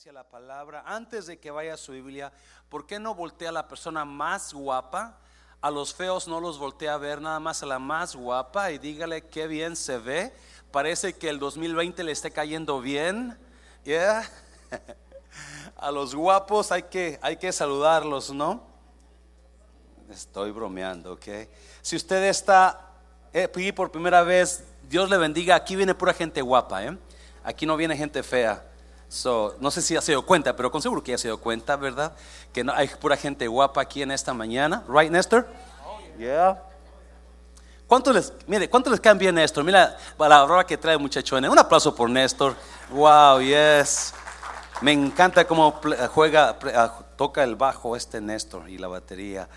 [0.00, 2.32] hacia la palabra, antes de que vaya a su Biblia,
[2.70, 5.18] ¿por qué no voltea a la persona más guapa?
[5.60, 8.78] A los feos no los voltea a ver, nada más a la más guapa y
[8.78, 10.32] dígale qué bien se ve.
[10.70, 13.36] Parece que el 2020 le esté cayendo bien.
[13.84, 14.26] Yeah.
[15.76, 18.62] A los guapos hay que, hay que saludarlos, ¿no?
[20.08, 21.26] Estoy bromeando, ¿ok?
[21.82, 22.94] Si usted está
[23.34, 25.56] eh, aquí por primera vez, Dios le bendiga.
[25.56, 26.96] Aquí viene pura gente guapa, ¿eh?
[27.44, 28.69] Aquí no viene gente fea.
[29.10, 31.40] So, no sé si ya se dio cuenta, pero con seguro que ya se dio
[31.40, 32.12] cuenta, ¿verdad?
[32.52, 34.84] Que no, hay pura gente guapa aquí en esta mañana.
[34.86, 35.48] Right, Néstor?
[36.16, 36.62] Yeah.
[37.88, 39.64] ¿Cuántos les, mire, cuántos les caen bien Néstor?
[39.64, 41.50] Mira la hora que trae muchachones.
[41.50, 42.54] Un aplauso por Néstor.
[42.90, 44.14] Wow, yes.
[44.80, 45.80] Me encanta cómo
[46.14, 46.56] juega,
[47.16, 49.48] toca el bajo este Néstor y la batería.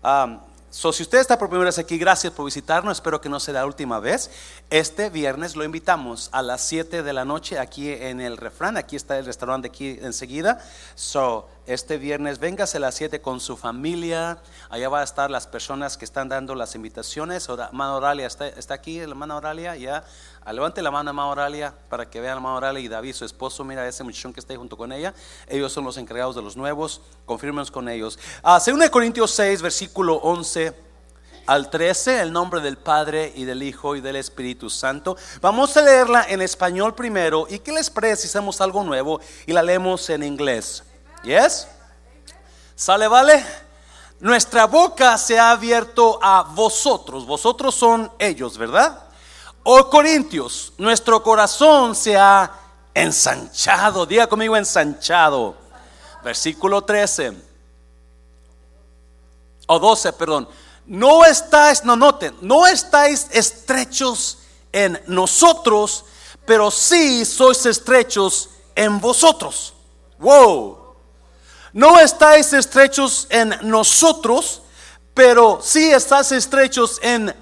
[0.00, 0.38] Um,
[0.74, 2.96] So, si usted está por primera vez aquí, gracias por visitarnos.
[2.96, 4.28] Espero que no sea la última vez.
[4.70, 8.76] Este viernes lo invitamos a las 7 de la noche aquí en el refrán.
[8.76, 10.58] Aquí está el restaurante aquí enseguida.
[10.96, 14.38] So, este viernes véngase a las 7 con su familia.
[14.68, 17.48] Allá va a estar las personas que están dando las invitaciones.
[17.48, 19.76] O mano Oralia está, está aquí, la mano Oralia.
[19.76, 20.04] Ya, ah,
[20.52, 23.24] levante la mano a mano Oralia para que vean a mano Oralia y David, su
[23.24, 23.64] esposo.
[23.64, 25.14] Mira ese muchachón que está ahí junto con ella.
[25.48, 27.00] Ellos son los encargados de los nuevos.
[27.24, 28.18] Confirmenos con ellos.
[28.42, 30.74] Ah, según Corintios 6, versículo 11
[31.46, 35.16] al 13, el nombre del Padre y del Hijo y del Espíritu Santo.
[35.40, 37.46] Vamos a leerla en español primero.
[37.48, 37.92] ¿Y qué les
[38.24, 40.82] hacemos algo nuevo y la leemos en inglés?
[41.22, 41.68] ¿Yes?
[42.74, 43.44] ¿Sale, vale?
[44.20, 47.26] Nuestra boca se ha abierto a vosotros.
[47.26, 49.04] Vosotros son ellos, ¿verdad?
[49.64, 52.50] Oh Corintios, nuestro corazón se ha
[52.94, 54.06] ensanchado.
[54.06, 55.56] Diga conmigo ensanchado.
[56.22, 57.32] Versículo 13.
[59.66, 60.48] O 12, perdón
[60.86, 64.38] no estáis, no noten, no estáis estrechos
[64.72, 66.04] en nosotros,
[66.44, 69.72] pero sí sois estrechos en vosotros.
[70.18, 70.94] Wow.
[71.72, 74.62] No estáis estrechos en nosotros,
[75.14, 77.34] pero sí estáis estrechos en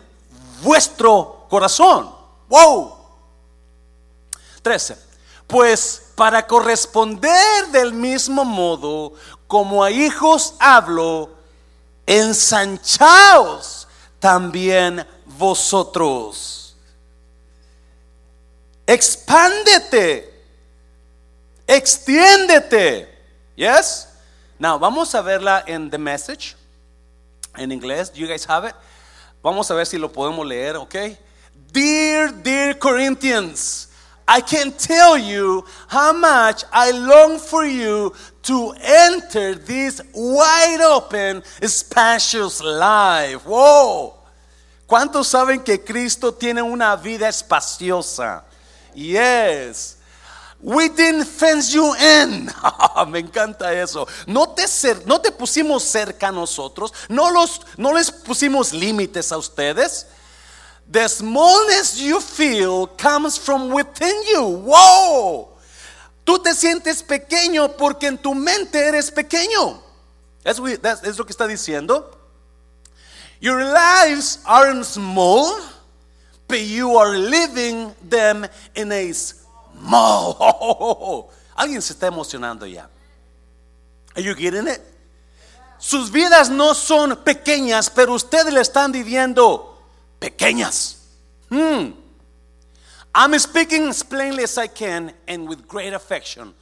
[0.62, 2.11] vuestro corazón.
[2.49, 2.97] Wow.
[4.63, 4.97] 13.
[5.47, 9.13] Pues para corresponder del mismo modo
[9.47, 11.29] como a hijos hablo,
[12.07, 13.87] ensanchaos
[14.19, 16.75] también vosotros.
[18.87, 20.43] Expándete,
[21.67, 23.25] extiéndete.
[23.57, 24.09] Yes?
[24.59, 26.57] Now, vamos a verla en The Message,
[27.59, 28.11] en inglés.
[28.15, 28.75] You guys have it?
[29.43, 30.95] Vamos a ver si lo podemos leer, ok?
[31.72, 33.88] Dear, dear Corinthians.
[34.28, 41.43] I can tell you how much I long for you to enter this wide open,
[41.62, 43.44] spacious life.
[43.44, 44.15] Whoa.
[44.87, 48.44] ¿Cuántos saben que Cristo tiene una vida espaciosa?
[48.94, 49.97] Yes.
[50.60, 52.47] We didn't fence you in.
[53.10, 54.06] Me encanta eso.
[54.27, 54.65] No te,
[55.06, 56.93] no te pusimos cerca a nosotros.
[57.09, 60.06] No, los, no les pusimos límites a ustedes.
[60.92, 64.44] The smallness you feel comes from within you.
[64.44, 65.48] Wow.
[66.22, 69.82] Tú te sientes pequeño porque en tu mente eres pequeño.
[70.44, 72.19] Es, lo que está diciendo.
[73.41, 75.58] Your lives aren't small,
[76.47, 80.36] but you are living them in a small.
[81.56, 82.86] Alguien se está emocionando ya.
[84.14, 84.82] Are you getting it?
[85.78, 89.72] Sus vidas no son pequeñas, pero ustedes le están viviendo
[90.22, 90.97] pequeñas.
[91.50, 91.91] Hmm.
[93.15, 96.55] I'm speaking as plainly as I can and with great affection.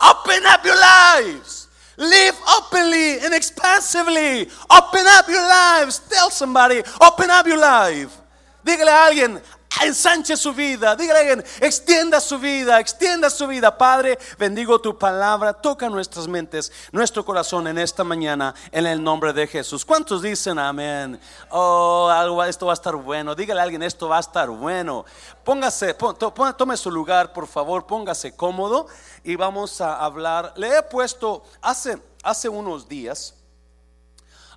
[0.00, 1.68] Open up your lives.
[1.98, 4.48] Live openly and expansively.
[4.70, 6.00] Open up your lives.
[6.08, 8.16] Tell somebody, open up your life.
[8.64, 9.42] Dígale a alguien,
[9.82, 13.76] ensanche su vida, dígale extienda su vida, extienda su vida.
[13.76, 19.32] Padre, bendigo tu palabra, toca nuestras mentes, nuestro corazón en esta mañana, en el nombre
[19.32, 19.84] de Jesús.
[19.84, 21.20] ¿Cuántos dicen amén?
[21.50, 23.34] Oh, algo, esto va a estar bueno.
[23.34, 25.04] Dígale a alguien, esto va a estar bueno.
[25.44, 28.86] Póngase, tome su lugar, por favor, póngase cómodo
[29.24, 30.52] y vamos a hablar.
[30.56, 33.34] Le he puesto hace, hace unos días,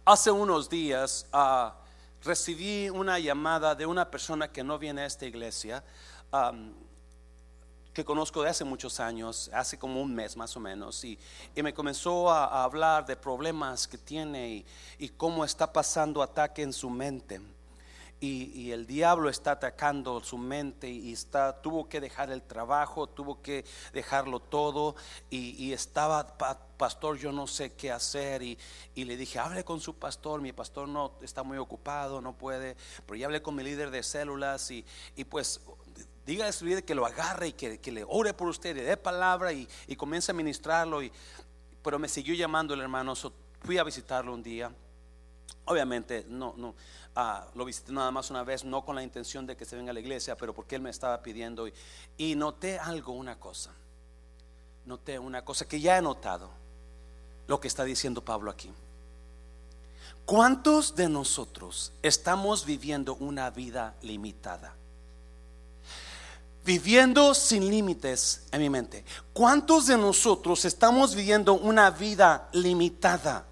[0.06, 1.76] hace unos días, a
[2.24, 5.84] recibí una llamada de una persona que no viene a esta iglesia,
[7.94, 11.20] que conozco de hace muchos años, hace como un mes más o menos, y,
[11.56, 14.66] me comenzó a, hablar de problemas que tiene
[14.98, 17.40] y, cómo está pasando ataque en su mente.
[18.26, 23.42] Y, el diablo está atacando su mente y está, tuvo que dejar el trabajo, tuvo
[23.42, 24.96] que dejarlo todo
[25.30, 26.38] y, estaba
[26.78, 28.42] pastor, yo no sé qué hacer.
[28.42, 28.58] Y,
[28.96, 30.40] le dije, hable con su pastor.
[30.40, 32.78] Mi pastor no está muy ocupado, no puede.
[33.06, 34.86] Pero ya hablé con mi líder de células y,
[35.30, 35.60] pues
[36.26, 38.96] Dígale a su líder que lo agarre y que, le ore por usted, le dé
[38.96, 39.68] palabra y,
[39.98, 41.04] comience a ministrarlo.
[41.04, 41.12] Y,
[41.84, 43.16] pero me siguió llamando el hermano,
[43.64, 44.74] fui a visitarlo un día.
[45.66, 46.76] Obviamente, no, no,
[47.16, 49.92] ah, lo visité nada más una vez, no con la intención de que se venga
[49.92, 51.68] a la iglesia, pero porque él me estaba pidiendo.
[51.68, 51.74] Y,
[52.18, 53.72] y noté algo, una cosa.
[54.86, 56.50] Noté una cosa que ya he notado,
[57.48, 58.72] lo que está diciendo Pablo aquí.
[60.26, 64.74] ¿Cuántos de nosotros estamos viviendo una vida limitada?
[66.66, 69.04] Viviendo sin límites en mi mente.
[69.34, 73.46] ¿Cuántos de nosotros estamos viviendo una vida limitada?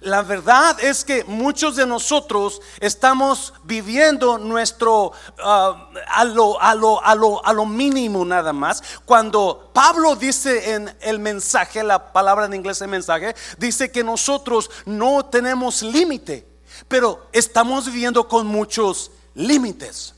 [0.00, 7.04] La verdad es que muchos de nosotros estamos viviendo nuestro ah, a, lo, a, lo,
[7.04, 8.82] a, lo, a lo mínimo nada más.
[9.04, 14.70] Cuando Pablo dice en el mensaje, la palabra en inglés el mensaje, dice que nosotros
[14.86, 16.46] no tenemos límite,
[16.88, 20.14] pero estamos viviendo con muchos límites.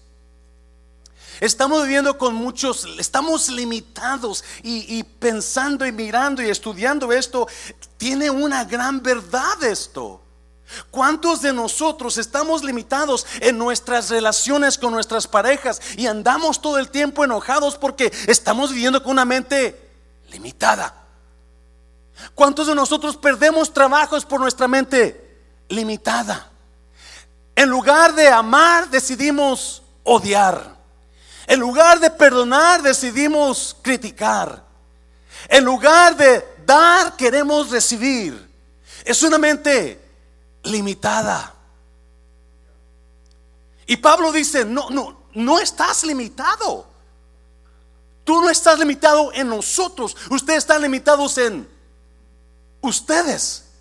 [1.40, 7.48] Estamos viviendo con muchos, estamos limitados y, pensando y mirando y estudiando esto,
[7.96, 10.20] tiene una gran verdad esto.
[10.90, 16.88] ¿Cuántos de nosotros estamos limitados en nuestras relaciones con nuestras parejas y andamos todo el
[16.88, 19.90] tiempo enojados porque estamos viviendo con una mente
[20.30, 21.02] limitada?
[22.34, 26.50] ¿Cuántos de nosotros perdemos trabajos por nuestra mente limitada?
[27.54, 30.71] En lugar de amar, decidimos odiar.
[31.52, 34.64] En lugar de perdonar, decidimos criticar.
[35.50, 38.50] En lugar de dar, queremos recibir.
[39.04, 40.02] Es una mente
[40.62, 41.54] limitada.
[43.84, 46.86] Y Pablo dice, no, no, no estás limitado.
[48.24, 50.16] Tú no estás limitado en nosotros.
[50.30, 51.68] Ustedes están limitados en
[52.80, 53.71] ustedes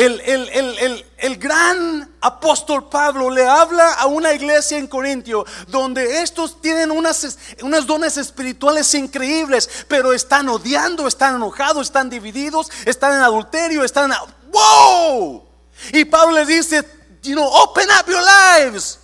[0.00, 7.38] el, gran apóstol Pablo le habla a una iglesia en Corintio donde estos tienen unas,
[7.62, 14.12] unas dones espirituales increíbles, pero están odiando, están enojados, están divididos, están en adulterio, están...
[14.50, 15.44] ¡Wow!
[15.92, 16.84] Y Pablo le dice,
[17.22, 18.98] you know, open up your lives.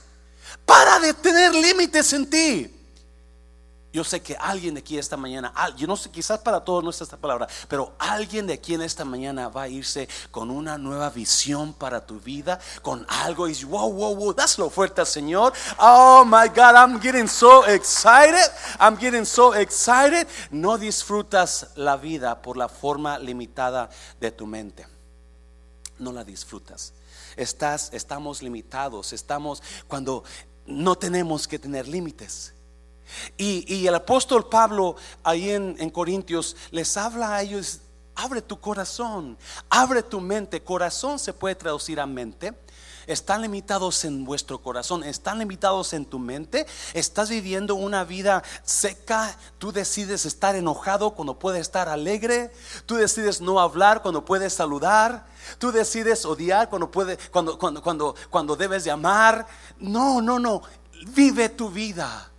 [0.65, 2.76] Para de tener límites en ti.
[3.97, 6.91] Yo sé que alguien de aquí esta mañana, yo no sé, quizás para todos no
[6.91, 10.77] es esta palabra, pero alguien de aquí en esta mañana va a irse con una
[10.77, 15.55] nueva visión para tu vida, con algo y wow, wow, wow, dáselo fuerte Señor.
[15.79, 18.53] Oh my God, I'm getting so excited.
[18.79, 20.29] I'm getting so excited.
[20.51, 23.89] No disfrutas la vida por la forma limitada
[24.21, 24.87] de tu mente.
[25.99, 26.93] No la disfrutas.
[27.35, 30.23] Estás, estamos limitados, estamos cuando
[30.67, 32.53] no tenemos que tener límites.
[33.37, 37.81] Y, el apóstol Pablo ahí en, Corintios les habla a ellos,
[38.15, 39.39] abre tu corazón,
[39.69, 40.63] abre tu mente.
[40.63, 42.55] Corazón se puede traducir a mente
[43.07, 49.37] están limitados en vuestro corazón, están limitados en tu mente, estás viviendo una vida seca,
[49.59, 52.51] tú decides estar enojado cuando puedes estar alegre,
[52.85, 55.27] tú decides no hablar cuando puedes saludar,
[55.59, 59.47] tú decides odiar cuando puede, cuando, cuando, cuando, cuando debes de amar.
[59.79, 60.63] No, no, no,
[61.15, 62.33] vive tu vida.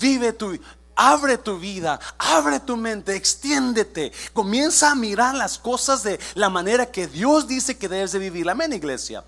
[0.00, 0.58] Vive tu,
[0.94, 4.12] abre tu vida, abre tu mente, extiéndete.
[4.32, 8.48] Comienza a mirar las cosas de la manera que Dios dice que debes de vivir.
[8.48, 9.24] Amén, iglesia.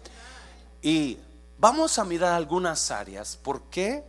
[0.83, 1.19] Y
[1.59, 3.37] vamos a mirar algunas áreas.
[3.37, 4.05] ¿Por qué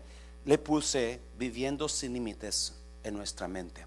[0.45, 2.73] le puse viviendo sin límites
[3.03, 3.85] en nuestra mente?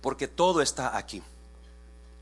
[0.00, 1.22] Porque todo está aquí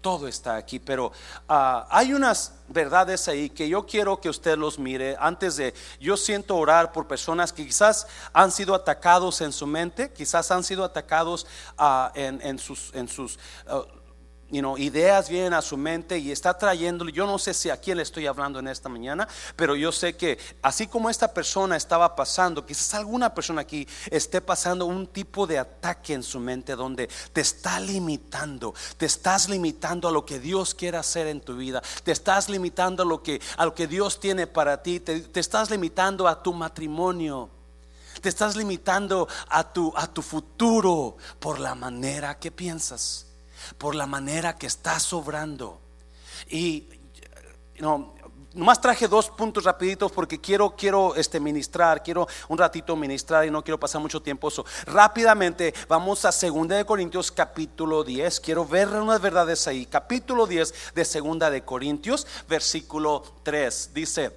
[0.05, 1.13] todo está aquí, pero
[1.49, 6.19] ah, hay unas verdades ahí que yo quiero que usted los mire antes de, yo
[6.19, 10.85] siento orar por personas que quizás han sido atacados en su mente, quizás han sido
[10.85, 11.47] atacados
[11.79, 13.39] ah, en, sus, en sus
[14.59, 17.97] ah, ideas vienen a su mente y está trayéndole, yo no sé si a quién
[17.97, 22.15] le estoy hablando en esta mañana, pero yo sé que así como esta persona estaba
[22.15, 27.09] pasando, quizás alguna persona aquí esté pasando un tipo de ataque en su mente donde
[27.33, 31.83] te está limitando, te estás limitando a lo que Dios quiere hacer en tu vida,
[32.03, 35.41] te estás limitando a lo que, a lo que Dios tiene para ti, te, te
[35.41, 37.51] estás limitando a tu matrimonio.
[38.21, 43.27] Te estás limitando a tu, a tu futuro por la manera que piensas
[43.78, 45.80] por la manera que está sobrando.
[46.49, 46.88] Y
[47.78, 48.14] no,
[48.54, 53.50] nomás traje dos puntos rapiditos porque quiero, quiero este, ministrar, quiero un ratito ministrar y
[53.50, 54.49] no quiero pasar mucho tiempo.
[54.49, 58.40] eso rápidamente vamos a 2 de Corintios capítulo 10.
[58.40, 59.87] Quiero ver unas verdades ahí.
[59.87, 63.90] Capítulo 10 de 2 de Corintios, versículo 3.
[63.92, 64.30] Dice,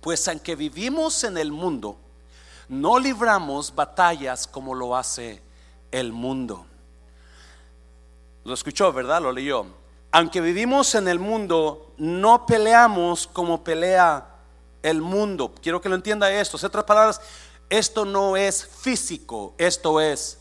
[0.00, 1.96] pues aunque vivimos en el mundo,
[2.68, 5.42] no libramos batallas como lo hace
[5.90, 6.66] el mundo.
[8.44, 9.22] Lo escuchó, ¿verdad?
[9.22, 9.66] Lo leyó.
[10.10, 14.26] Aunque vivimos en el mundo, no peleamos como pelea
[14.82, 15.54] el mundo.
[15.62, 16.58] Quiero que lo entienda esto.
[16.58, 17.20] En otras palabras,
[17.70, 20.38] esto no es físico, esto es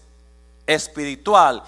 [0.66, 1.64] espiritual.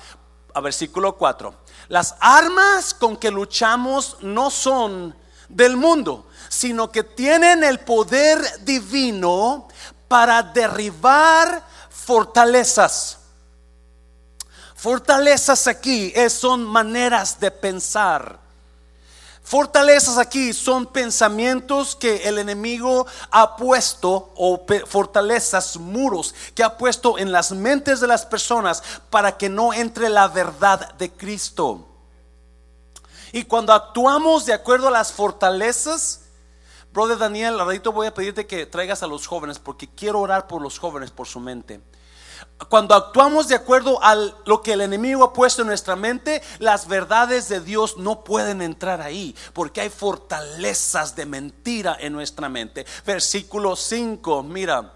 [0.53, 1.53] A versículo 4.
[1.89, 5.15] Las armas con que luchamos no son
[5.47, 9.67] del mundo, sino que tienen el poder divino
[10.07, 13.19] para derribar fortalezas.
[14.83, 18.37] Fortalezas aquí son maneras de pensar.
[19.41, 27.17] Fortalezas aquí son pensamientos que el enemigo ha puesto o fortalezas, muros que ha puesto
[27.17, 31.87] en las mentes de las personas para que no entre la verdad de Cristo.
[33.31, 36.23] Y cuando actuamos de acuerdo a las fortalezas,
[36.91, 40.61] brother Daniel, ahorita voy a pedirte que traigas a los jóvenes porque quiero orar por
[40.61, 41.79] los jóvenes, por su mente
[42.69, 46.87] cuando actuamos de acuerdo a lo que el enemigo ha puesto en nuestra mente, las
[46.87, 52.85] verdades de Dios no pueden entrar ahí, porque hay fortalezas de mentira en nuestra mente.
[53.05, 54.93] Versículo 5, mira,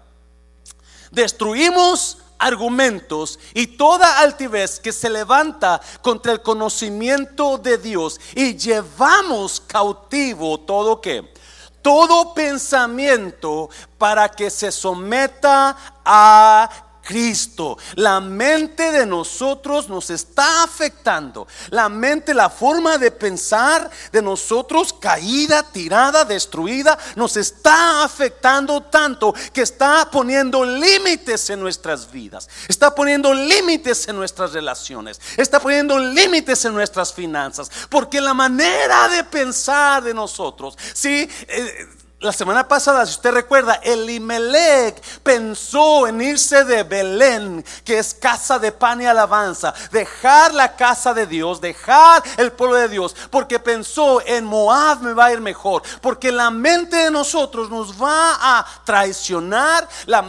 [1.10, 9.60] destruimos argumentos y toda altivez que se levanta contra el conocimiento de Dios y llevamos
[9.60, 11.36] cautivo todo que
[11.82, 17.78] todo pensamiento para que se someta a Cristo.
[17.94, 21.48] La mente de nosotros nos está afectando.
[21.70, 29.34] La mente, la forma de pensar de nosotros caída, tirada, destruida, nos está afectando tanto
[29.54, 32.46] que está poniendo límites en nuestras vidas.
[32.68, 35.18] Está poniendo límites en nuestras relaciones.
[35.38, 37.70] Está poniendo límites en nuestras finanzas.
[37.88, 41.88] Porque la manera de pensar de nosotros, sí, eh,
[42.20, 48.58] la semana pasada, si usted recuerda, Elimelech pensó en irse de Belén, que es casa
[48.58, 53.60] de pan y alabanza, dejar la casa de Dios, dejar el pueblo de Dios, porque
[53.60, 58.58] pensó en Moab me va a ir mejor, porque la mente de nosotros nos va
[58.58, 60.20] a traicionar, la,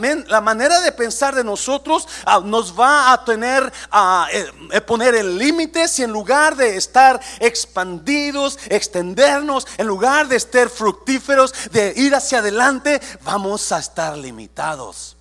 [0.42, 5.40] manera de pensar de nosotros ah, nos va a tener a eh, eh, poner en
[5.40, 11.52] límites y en lugar de estar expandidos, extendernos, en lugar de estar fructíferos,
[11.96, 15.18] ir hacia adelante, vamos a estar limitados.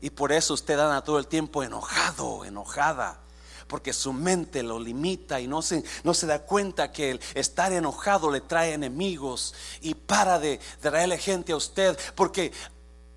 [0.00, 3.18] Y por eso usted anda todo el tiempo enojado, enojada.
[3.66, 7.72] Porque su mente lo limita y no se, no se da cuenta que el estar
[7.72, 11.98] enojado le trae enemigos y para de, traerle gente a usted.
[12.14, 12.52] Porque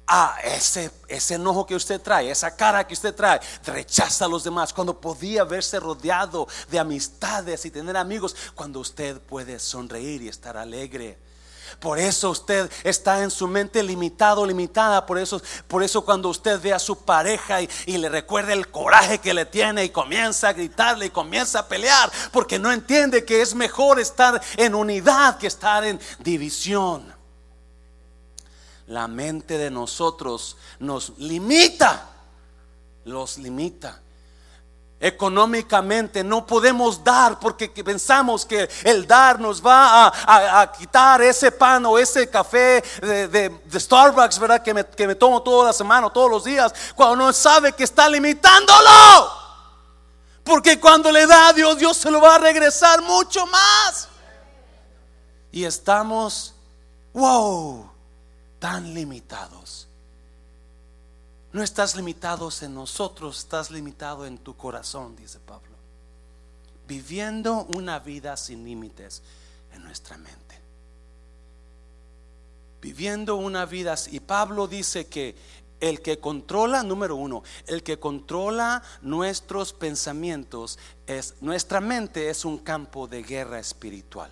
[0.08, 4.44] a ese, ese enojo que usted trae, esa cara que usted trae, rechaza a los
[4.44, 4.74] demás.
[4.74, 10.58] Cuando podía verse rodeado de amistades y tener amigos, cuando usted puede sonreír y estar
[10.58, 11.29] alegre.
[11.80, 15.06] Por eso usted está en su mente limitado, limitada.
[15.06, 19.20] Por eso, por eso cuando usted ve a su pareja y, le recuerda el coraje
[19.20, 23.42] que le tiene y comienza a gritarle y comienza a pelear, porque no entiende que
[23.42, 27.14] es mejor estar en unidad que estar en división.
[28.88, 32.10] La mente de nosotros nos limita,
[33.04, 34.02] los limita
[35.00, 41.86] económicamente no podemos dar porque pensamos que el dar nos va a, quitar ese pan
[41.86, 44.62] o ese café de, Starbucks, ¿verdad?
[44.62, 47.84] Que me, que me, tomo toda la semana, todos los días, cuando no sabe que
[47.84, 49.40] está limitándolo.
[50.44, 54.10] Porque cuando le da a Dios, Dios se lo va a regresar mucho más.
[55.52, 56.56] Y estamos,
[57.14, 57.90] wow,
[58.58, 59.59] tan limitados.
[61.52, 65.76] No estás limitado en nosotros, estás limitado en tu corazón, dice Pablo.
[66.88, 69.24] Viviendo una vida sin límites
[69.74, 70.60] en nuestra mente.
[72.82, 75.36] Viviendo una vida, y Pablo dice que
[75.80, 80.78] el que controla, número uno, el que controla nuestros pensamientos
[81.08, 84.30] es, nuestra mente es un campo de guerra espiritual.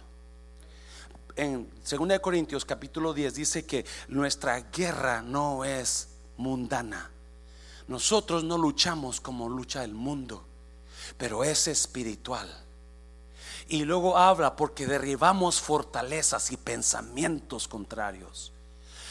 [1.36, 7.10] En 2 Corintios capítulo 10 dice que nuestra guerra no es mundana.
[7.88, 10.44] Nosotros no luchamos como lucha el mundo,
[11.17, 12.50] pero es espiritual.
[13.70, 18.53] Y luego habla porque derribamos fortalezas y pensamientos contrarios.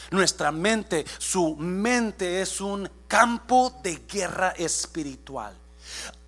[0.09, 5.55] Nuestra mente, su mente es un campo de guerra espiritual.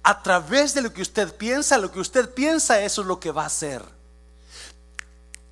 [0.04, 3.32] A través de lo que usted piensa, lo que usted piensa, eso es lo que
[3.32, 3.84] va a hacer.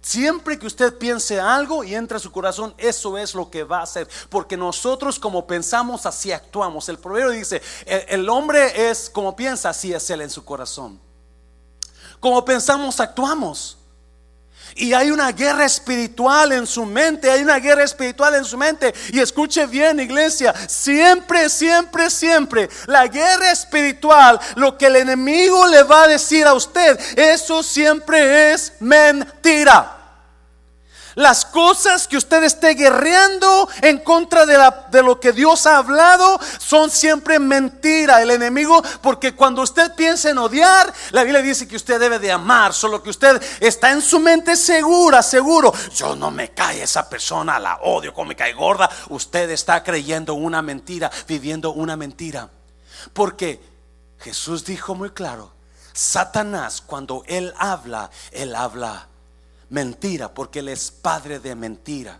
[0.07, 3.79] Siempre que usted piense algo y entra a su corazón, eso es lo que va
[3.79, 4.07] a hacer.
[4.29, 6.87] Porque nosotros como pensamos, así actuamos.
[6.87, 10.97] El proverbio dice, el, hombre es como piensa, así es él en su corazón.
[12.21, 13.79] Como pensamos, actuamos.
[14.75, 18.93] Y hay una guerra espiritual en su mente, hay una guerra espiritual en su mente.
[19.11, 25.83] Y escuche bien, iglesia, siempre, siempre, siempre, la guerra espiritual, lo que el enemigo le
[25.83, 29.95] va a decir a usted, eso siempre es mentira.
[31.17, 36.91] Las cosas que usted esté guerreando en contra de, lo que Dios ha hablado son
[36.91, 38.21] siempre mentira.
[38.21, 42.31] El enemigo, porque cuando usted piensa en odiar, la Biblia dice que usted debe de
[42.31, 45.73] amar, solo que usted está en su mente segura, seguro.
[45.95, 48.87] Yo no me cae esa persona, la odio, como me cae gorda.
[49.09, 52.47] Usted está creyendo una mentira, viviendo una mentira.
[53.13, 53.59] Porque
[54.19, 55.51] Jesús dijo muy claro,
[55.93, 59.07] Satanás cuando él habla, él habla
[59.69, 62.19] mentira, porque Él es padre de mentira.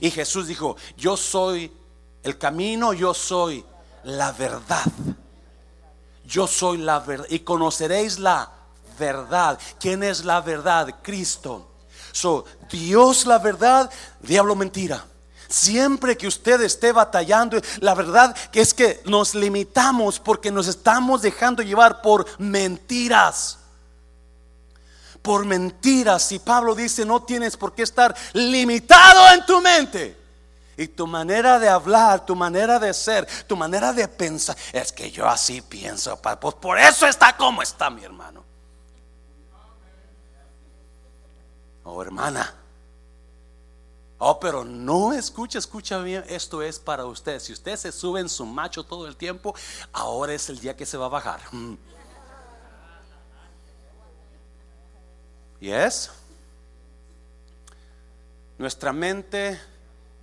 [0.00, 1.72] Y Jesús dijo, yo soy
[2.22, 3.64] el camino, yo soy
[4.04, 4.84] la verdad.
[6.24, 7.26] Yo soy la verdad.
[7.30, 8.50] Y conoceréis la
[8.98, 9.58] verdad.
[9.78, 11.00] ¿Quién es la verdad?
[11.02, 11.68] Cristo.
[12.12, 15.04] So, Dios la verdad, diablo mentira.
[15.48, 21.20] Siempre que usted esté batallando, la verdad que es que nos limitamos porque nos estamos
[21.20, 23.58] dejando llevar por mentiras
[25.22, 26.30] por mentiras.
[26.32, 30.20] Y Pablo dice, no tienes por qué estar limitado en tu mente.
[30.76, 35.10] Y tu manera de hablar, tu manera de ser, tu manera de pensar, es que
[35.10, 36.20] yo así pienso.
[36.20, 38.42] Pues por eso está como está mi hermano.
[41.84, 42.54] Oh hermana.
[44.24, 47.40] Oh, pero no escucha, escucha bien, esto es para usted.
[47.40, 49.52] Si usted se sube en su macho todo el tiempo,
[49.92, 51.40] ahora es el día que se va a bajar.
[55.70, 56.10] Es
[58.58, 59.60] Nuestra mente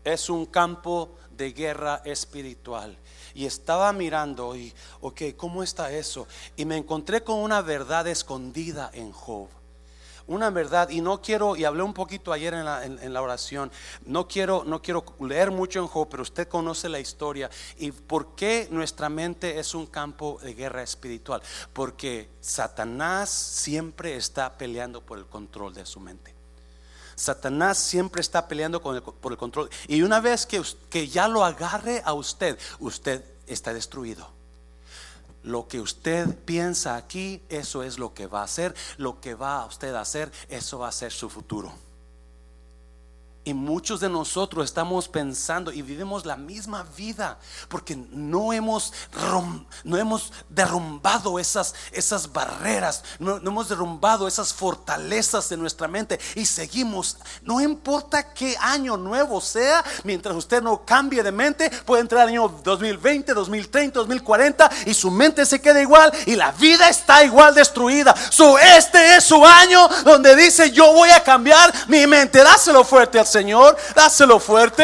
[0.04, 2.98] es un campo de guerra espiritual.
[3.34, 6.28] Y estaba mirando y, ok, ¿cómo está eso?
[6.56, 9.50] Y me encontré con una verdad escondida en Job
[10.30, 13.72] una verdad y no quiero, y hablé un poquito ayer en la, en, la, oración,
[14.06, 18.36] no quiero, no quiero leer mucho en Job, pero usted conoce la historia y por
[18.36, 21.42] qué nuestra mente es un campo de guerra espiritual,
[21.74, 26.36] porque Satanás siempre está peleando por el control de su mente.
[27.16, 29.70] Satanás siempre está peleando por el control.
[29.90, 34.39] Y una vez que, que ya lo agarre a usted, usted está destruido.
[35.44, 38.76] Lo que usted piensa aquí, eso es lo que va a hacer.
[38.98, 41.72] Lo que va a usted hacer, eso va a ser su futuro.
[43.46, 48.94] Y muchos de nosotros estamos pensando y vivimos la misma vida porque no hemos,
[49.86, 56.46] no hemos derrumbado esas, esas barreras, no, hemos derrumbado esas fortalezas de nuestra mente y
[56.46, 57.18] seguimos.
[57.42, 62.30] No importa qué año nuevo sea, mientras usted no cambie de mente, puede entrar el
[62.30, 67.56] año 2020, 2030, 2040 y su mente se queda igual y la vida está igual
[67.56, 68.14] destruida.
[68.30, 72.44] So, este es su año donde dice: Yo voy a cambiar mi mente.
[72.44, 74.84] Dáselo fuerte al Señor, dáselo fuerte.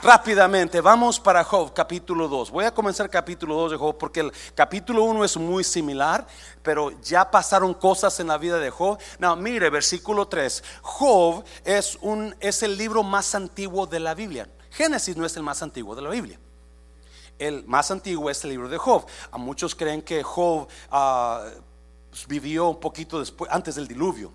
[0.00, 2.52] Rápidamente, vamos para Job, capítulo 2.
[2.52, 6.24] Voy a comenzar capítulo 2 de Job porque el capítulo 1 es muy similar,
[6.62, 8.96] pero ya pasaron cosas en la vida de Job.
[9.18, 10.62] No, mire, versículo 3.
[10.82, 14.48] Job es, un, es el libro más antiguo de la Biblia.
[14.70, 16.38] Génesis no es el más antiguo de la Biblia.
[17.36, 19.04] El más antiguo es el libro de Job.
[19.32, 21.44] A muchos creen que Job ah,
[22.28, 24.32] vivió un poquito después, antes del diluvio.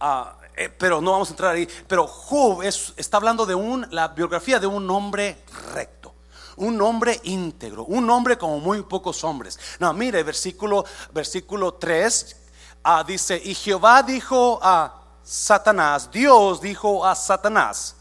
[0.00, 1.68] Ah, eh, pero no vamos a entrar ahí.
[1.86, 6.14] Pero Job está hablando de un, la biografía de un hombre recto,
[6.56, 9.58] un hombre íntegro, un hombre como muy pocos hombres.
[9.78, 12.36] No, mire, versículo, versículo 3
[12.84, 17.96] ah, dice: Y Jehová dijo a Satanás, Dios dijo a Satanás,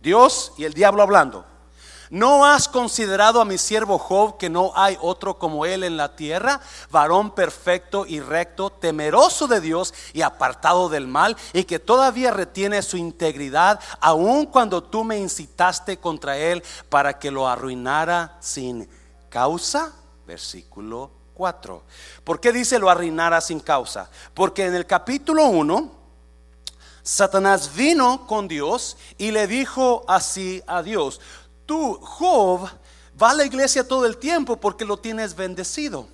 [0.00, 1.55] Dios y el diablo hablando.
[2.10, 6.14] ¿No has considerado a mi siervo Job que no hay otro como él en la
[6.14, 12.30] tierra, varón perfecto y recto, temeroso de Dios y apartado del mal, y que todavía
[12.30, 18.88] retiene su integridad, aun cuando tú me incitaste contra él para que lo arruinara sin
[19.28, 19.92] causa?
[20.26, 21.82] Versículo 4.
[22.24, 24.08] ¿Por qué dice lo arruinara sin causa?
[24.32, 25.96] Porque en el capítulo 1,
[27.02, 31.20] Satanás vino con Dios y le dijo así a Dios,
[31.66, 32.68] Tú, Job,
[33.20, 36.08] va a la iglesia todo el tiempo porque lo tienes bendecido.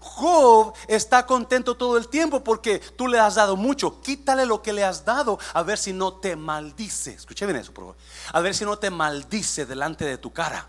[0.00, 4.00] Job está contento todo el tiempo porque tú le has dado mucho.
[4.00, 7.14] Quítale lo que le has dado a ver si no te maldice.
[7.14, 7.96] Escuche bien eso, por favor.
[8.32, 10.68] A ver si no te maldice delante de tu cara.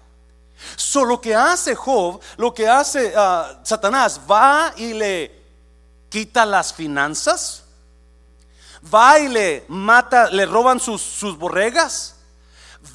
[0.75, 5.43] Solo que hace Job, lo que hace ah, Satanás, va y le
[6.09, 7.63] quita las finanzas,
[8.93, 12.15] va y le mata, le roban sus, sus borregas,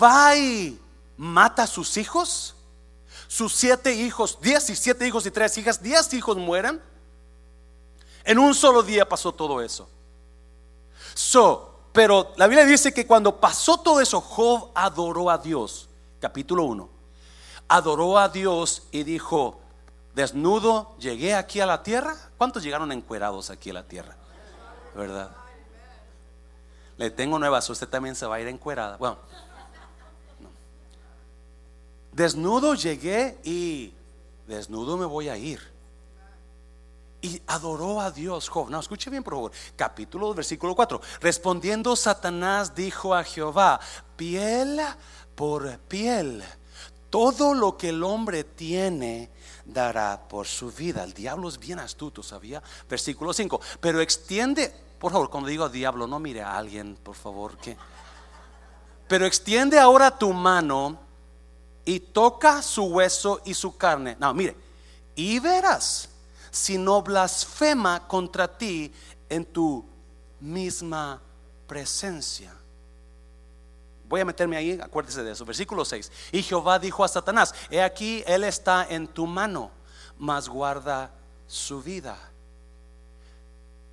[0.02, 0.81] va y
[1.22, 2.56] mata a sus hijos,
[3.28, 6.82] sus siete hijos, diez y siete hijos y tres hijas, diez hijos mueran.
[8.24, 9.88] En un solo día pasó todo eso.
[11.14, 15.88] So, pero la Biblia dice que cuando pasó todo eso, Job adoró a Dios.
[16.20, 16.88] Capítulo 1.
[17.68, 19.60] Adoró a Dios y dijo,
[20.16, 22.16] desnudo llegué aquí a la tierra.
[22.36, 24.16] ¿Cuántos llegaron encuerados aquí a la tierra?
[24.96, 25.30] ¿Verdad?
[26.96, 28.96] Le tengo nuevas, usted también se va a ir encuerada.
[28.96, 29.18] Bueno,
[32.12, 33.94] desnudo llegué y
[34.46, 35.72] desnudo me voy a ir.
[37.20, 38.68] Y adoró a Dios Job.
[38.68, 39.52] No, escuche bien, por favor.
[39.76, 41.00] Capítulo 2, versículo 4.
[41.20, 43.78] Respondiendo Satanás dijo a Jehová,
[44.16, 44.80] piel
[45.36, 46.42] por piel,
[47.10, 49.30] todo lo que el hombre tiene
[49.64, 51.04] dará por su vida.
[51.04, 52.62] El diablo es bien astuto, ¿sabía?
[52.88, 53.60] Versículo 5.
[53.80, 57.76] Pero extiende, por favor, cuando digo diablo, no mire a alguien, por favor, que...
[59.06, 60.98] Pero extiende ahora tu mano
[61.84, 64.16] y toca su hueso y su carne.
[64.18, 64.56] No, mire,
[65.14, 66.08] y verás
[66.50, 68.92] si no blasfema contra ti
[69.28, 69.84] en tu
[70.40, 71.20] misma
[71.66, 72.54] presencia.
[74.08, 75.44] Voy a meterme ahí, acuérdese de eso.
[75.46, 76.12] Versículo 6.
[76.32, 79.70] Y Jehová dijo a Satanás, he aquí, él está en tu mano,
[80.18, 81.10] mas guarda
[81.46, 82.18] su vida.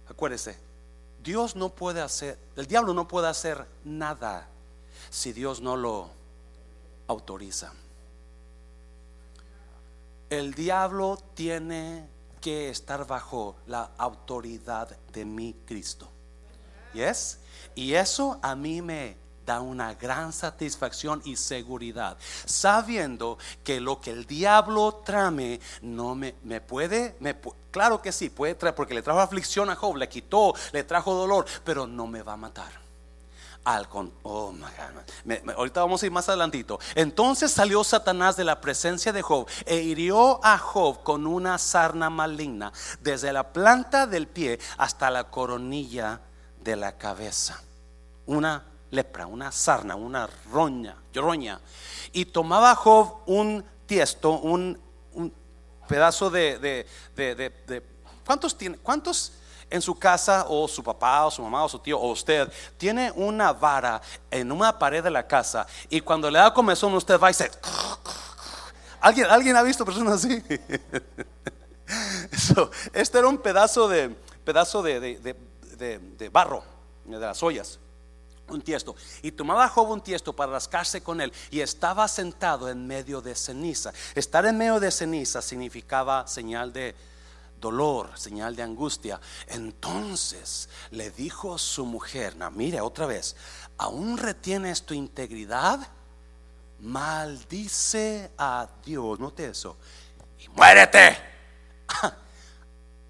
[0.10, 0.58] Acuérdese,
[1.24, 4.48] Dios no puede hacer, el diablo no puede hacer nada
[5.10, 6.19] si Dios no lo
[7.10, 7.74] autoriza.
[10.30, 12.08] El diablo tiene
[12.40, 16.08] que estar bajo la autoridad de mi Cristo.
[16.94, 17.40] ¿Yes?
[17.76, 24.12] Y eso a mí me da una gran satisfacción y seguridad, sabiendo que lo que
[24.12, 27.18] el diablo trame no me, me puede,
[27.72, 31.16] claro que sí, puede traer, porque le trajo aflicción a Job, le quitó, le trajo
[31.16, 32.79] dolor, pero no me va a matar.
[33.66, 33.88] Al
[34.24, 34.54] oh
[35.56, 36.80] ahorita vamos a ir más adelantito.
[36.96, 42.10] Entonces salió Satanás de la presencia de Job e hirió a Job con una sarna
[42.10, 46.22] maligna, desde la planta del pie hasta la coronilla
[46.64, 47.62] de la cabeza.
[48.26, 51.60] Una lepra, una sarna, una roña, roña.
[52.12, 54.80] Y tomaba Job un tiesto, un,
[55.88, 57.84] pedazo de, de, de, de,
[58.26, 58.78] ¿cuántos tiene?
[58.78, 59.34] ¿Cuántos?
[59.70, 63.12] En su casa o su papá o su mamá o su tío o usted tiene
[63.16, 64.02] una vara
[64.32, 67.52] en una pared de la casa y cuando le da comezón usted va y se...
[69.02, 70.44] ¿Alguien, ¿Alguien ha visto personas así?
[72.94, 74.10] este era un pedazo de,
[74.44, 76.64] pedazo de, de, barro,
[77.06, 77.80] de las ollas
[78.50, 78.96] un tiesto.
[79.22, 83.36] Y tomaba Job un tiesto para rascarse con él y estaba sentado en medio de
[83.36, 83.94] ceniza.
[84.16, 86.96] Estar en medio de ceniza significaba señal de
[87.60, 89.20] dolor, señal de angustia.
[89.48, 93.36] Entonces le dijo su mujer, no, mire otra vez,
[93.78, 95.80] ¿aún retienes tu integridad?
[96.80, 99.78] Maldice a Dios, note eso,
[100.40, 101.18] y muérete.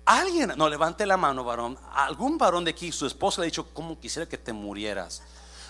[0.06, 1.78] Alguien, no levante la mano, varón.
[1.94, 5.22] Algún varón de aquí, su esposa le ha dicho, ¿cómo quisiera que te murieras?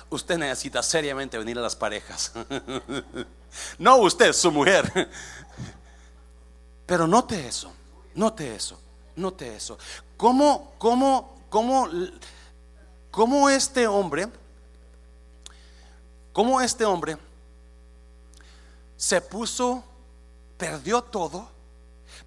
[0.09, 2.31] Usted necesita seriamente venir a las parejas.
[3.77, 5.09] no usted, su mujer.
[6.85, 7.71] Pero note eso.
[8.15, 8.79] Note eso,
[9.15, 9.77] note eso.
[10.17, 11.87] ¿Cómo, cómo, cómo,
[13.11, 14.27] cómo este hombre,
[16.33, 17.17] cómo este hombre
[18.97, 19.83] se puso,
[20.57, 21.49] perdió todo,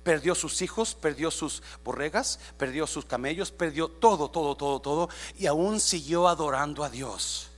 [0.02, 5.46] perdió sus hijos, perdió sus borregas, perdió sus camellos, perdió todo, todo, todo, todo, y
[5.46, 7.48] aún siguió adorando a Dios.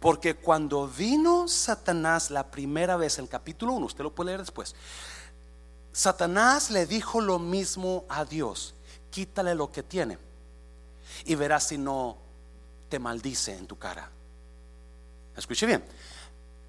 [0.00, 4.74] Porque cuando vino Satanás la primera vez, el capítulo 1, usted lo puede leer después,
[5.96, 8.74] Satanás le dijo lo mismo a Dios,
[9.10, 10.18] quítale lo que tiene
[11.24, 12.18] y verás si no
[12.90, 14.10] te maldice en tu cara.
[15.34, 15.82] Escuche bien,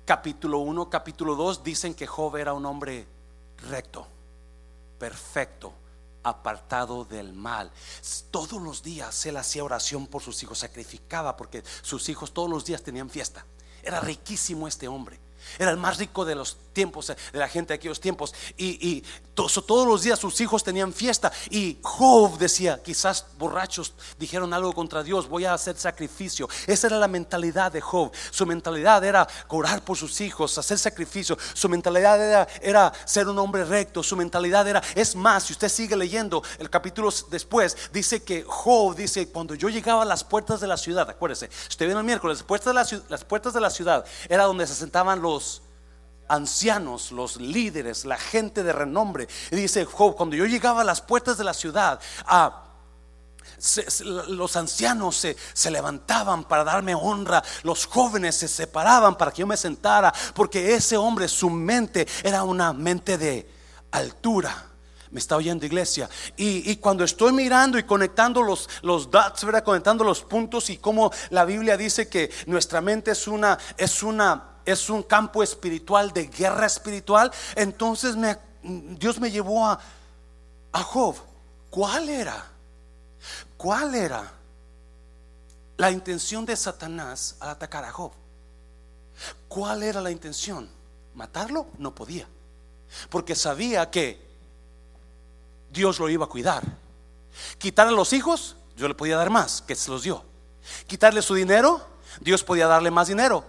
[0.05, 3.05] capítulo 1, capítulo 2 dicen que Job era un hombre
[3.69, 4.07] recto,
[4.97, 5.73] perfecto,
[6.23, 7.69] apartado del mal.
[8.31, 12.63] Todos los días él hacía oración por sus hijos, sacrificaba porque sus hijos todos los
[12.63, 13.45] días tenían fiesta.
[13.83, 15.19] Era riquísimo este hombre.
[15.59, 18.35] Era el más rico de los tiempos, de la gente de aquellos tiempos.
[18.55, 21.31] Y, todos los días sus hijos tenían fiesta.
[21.49, 26.47] Y Job decía, quizás borrachos dijeron algo contra Dios, voy a hacer sacrificio.
[26.65, 28.11] Esa era la mentalidad de Job.
[28.31, 31.37] Su mentalidad era orar por sus hijos, hacer sacrificio.
[31.53, 34.03] Su mentalidad era, era ser un hombre recto.
[34.03, 38.95] Su mentalidad era, es más, si usted sigue leyendo el capítulo después, dice que Job
[38.95, 42.43] dice, cuando yo llegaba a las puertas de la ciudad, acuérdese, usted viene el miércoles,
[42.43, 45.61] puertas de la, las puertas de la ciudad era donde se sentaban los
[46.27, 49.27] ancianos, los líderes, la gente de renombre.
[49.51, 52.63] Y dice Job, cuando yo llegaba a las puertas de la ciudad, a
[54.27, 59.57] los ancianos se, levantaban para darme honra, los jóvenes se separaban para que yo me
[59.57, 63.49] sentara, porque ese hombre, su mente era una mente de
[63.91, 64.65] altura.
[65.09, 66.09] Me está oyendo iglesia.
[66.35, 71.77] Y, cuando estoy mirando y conectando los, dots, conectando los puntos y como la Biblia
[71.77, 77.31] dice que nuestra mente es una, es una es un campo espiritual de guerra espiritual,
[77.55, 78.15] entonces
[78.61, 79.79] Dios me llevó a,
[80.71, 81.15] a Job.
[81.69, 82.45] ¿Cuál era?
[83.57, 84.37] ¿Cuál era
[85.77, 88.11] la intención de Satanás al atacar a Job.
[89.47, 90.69] ¿Cuál era la intención?
[91.13, 91.67] ¿Matarlo?
[91.77, 92.27] No podía.
[93.09, 94.19] Porque sabía que
[95.71, 96.63] Dios lo iba a cuidar.
[97.59, 100.23] Quitarle los hijos, yo le podía dar más, que se los dio.
[100.87, 101.85] Quitarle su dinero,
[102.19, 103.45] Dios podía darle más dinero,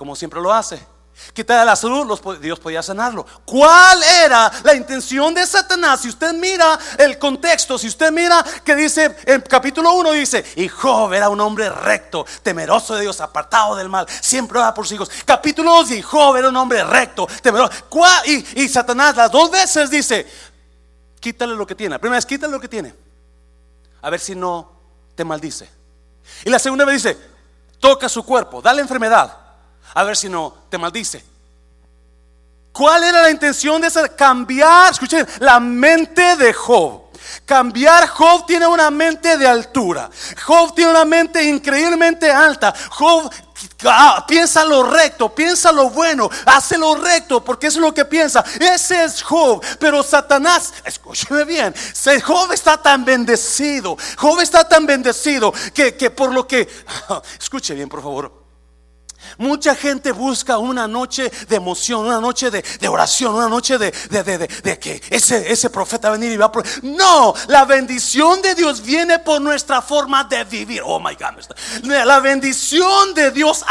[0.00, 0.82] como siempre lo hace.
[1.34, 3.26] Quitarle la salud, Dios podía sanarlo.
[3.44, 6.00] ¿Cuál era la intención de Satanás?
[6.00, 10.68] Si usted mira el contexto, si usted mira que dice en capítulo 1 dice, y
[10.68, 14.94] Job era un hombre recto, temeroso de Dios, apartado del mal, siempre va por sus
[14.94, 15.10] hijos.
[15.26, 17.74] Capítulo 2 y Job era un hombre recto, temeroso.
[18.24, 20.26] Y, y Satanás las dos veces dice,
[21.20, 21.96] quítale lo que tiene.
[21.96, 22.94] La primera vez, quítale lo que tiene.
[24.00, 24.72] A ver si no
[25.14, 25.68] te maldice.
[26.42, 27.18] Y la segunda vez dice,
[27.78, 29.39] toca su cuerpo, dale enfermedad
[29.94, 31.24] a ver si no te maldice.
[32.72, 34.14] ¿Cuál era la intención de hacer?
[34.14, 37.10] Cambiar, escuchen, la mente de Job.
[37.44, 40.08] Cambiar, Job tiene una mente de altura.
[40.44, 42.72] Job tiene una mente increíblemente alta.
[42.90, 43.30] Job
[43.84, 48.44] ah, piensa lo recto, piensa lo bueno, hace lo recto, porque es lo que piensa.
[48.58, 49.64] Ese es Job.
[49.78, 51.74] Pero Satanás, escúcheme bien,
[52.24, 53.96] Job está tan bendecido.
[54.16, 56.68] Job está tan bendecido que, que por lo que,
[57.38, 58.39] escuche bien, por favor.
[59.38, 63.92] Mucha gente busca una noche de emoción, una noche de, oración, una noche de,
[64.80, 66.52] que ese, ese profeta va a venir y va a...
[66.82, 70.82] No, la bendición de Dios viene por nuestra forma de vivir.
[70.84, 71.30] Oh my God.
[71.84, 73.64] La bendición de Dios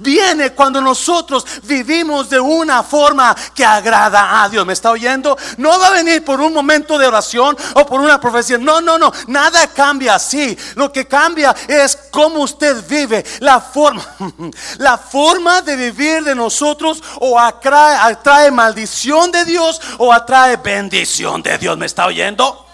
[0.00, 4.66] viene cuando nosotros vivimos de una forma que agrada a Dios.
[4.66, 5.36] ¿Me está oyendo?
[5.56, 8.58] No va a venir por un momento de oración o por una profecía.
[8.58, 9.12] No, no, no.
[9.28, 10.56] Nada cambia así.
[10.74, 14.04] Lo que cambia es cómo usted vive, la forma.
[14.78, 21.58] La forma de vivir de nosotros o atrae, maldición de Dios o atrae bendición de
[21.58, 21.76] Dios.
[21.76, 22.66] ¿Me está oyendo?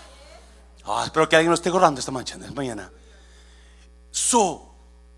[0.84, 2.90] Ah, espero que alguien no esté gorrando esta mañana.
[4.10, 4.70] So,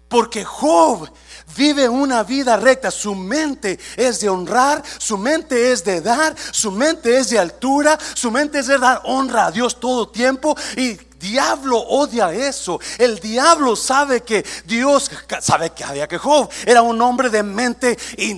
[0.08, 1.10] porque Job
[1.56, 6.70] vive una vida recta, su mente es de honrar, su mente es de dar, su
[6.70, 10.96] mente es de altura, su mente es de dar honra a Dios todo tiempo y
[11.22, 12.80] diablo odia eso.
[12.98, 17.96] El diablo sabe que Dios sabe que había que Job era un hombre de mente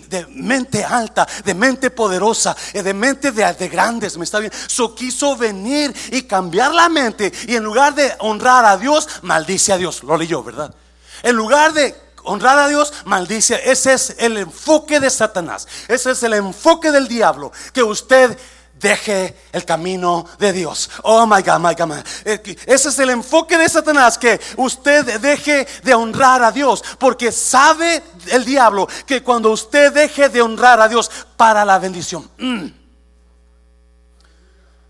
[0.09, 4.53] de mente alta, de mente poderosa, eh, de mente de, grandes, me está bien.
[4.67, 9.73] So quiso venir y cambiar la mente y en lugar de honrar a Dios, maldice
[9.73, 10.03] a Dios.
[10.03, 10.75] Lo leyó, ¿verdad?
[11.23, 11.95] En lugar de
[12.25, 13.61] honrar a Dios, maldice.
[13.65, 15.67] Ese es el enfoque de Satanás.
[15.89, 17.51] Ese es el enfoque del diablo.
[17.73, 18.37] Que usted
[18.79, 20.91] deje el camino de Dios.
[21.03, 25.67] Oh my God, my God, eh, Ese es el enfoque de Satanás, que usted deje
[25.83, 30.89] de honrar a Dios, porque sabe el diablo que cuando usted deje de honrar a
[30.89, 32.29] Dios para la bendición.
[32.39, 32.67] Mm.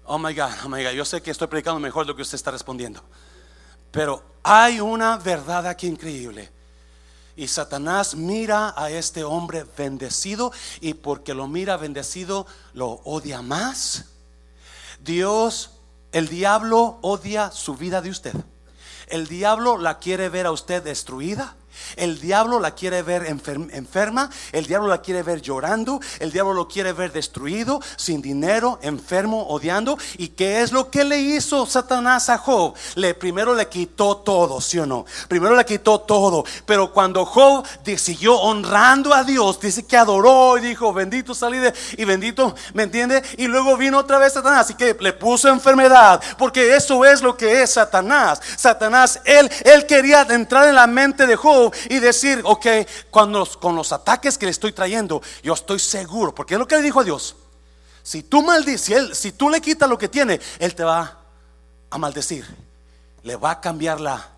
[0.07, 2.23] Oh my God, oh my God, yo sé que estoy predicando mejor de lo que
[2.23, 3.03] usted está respondiendo,
[3.91, 6.53] pero hay una verdad aquí increíble.
[7.37, 14.07] Y Satanás mira a este hombre bendecido y porque lo mira bendecido lo odia más.
[15.01, 15.71] Dios,
[16.13, 18.35] el diablo odia su vida de usted.
[19.09, 21.57] El diablo la quiere ver a usted destruida.
[21.97, 26.69] El diablo la quiere ver enferma, el diablo la quiere ver llorando, el diablo lo
[26.69, 29.99] quiere ver destruido, sin dinero, enfermo, odiando.
[30.19, 32.75] ¿Y qué es lo que le hizo Satanás a Job?
[32.97, 35.05] Le primero le quitó todo, ¿sí o no?
[35.29, 37.65] Primero le quitó todo, pero cuando Job
[37.97, 42.85] siguió honrando a Dios, dice que adoró y dijo, bendito salí de y bendito, ¿me
[42.85, 43.23] entiende?
[43.39, 47.37] Y luego vino otra vez Satanás y que le puso enfermedad, porque eso es lo
[47.37, 48.41] que es Satanás.
[48.57, 52.67] Satanás, él, él quería entrar en la mente de Job y decir, ok,
[53.11, 56.77] cuando, con los ataques que le estoy trayendo, yo estoy seguro, porque es lo que
[56.77, 57.37] le dijo a Dios.
[58.03, 61.21] Si tú maldices, si tú le quitas lo que tiene, Él te va
[61.91, 62.45] a maldecir.
[63.23, 64.29] Le va a cambiar la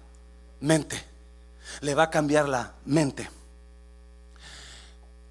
[0.60, 1.04] mente.
[1.80, 3.28] Le va a cambiar la mente.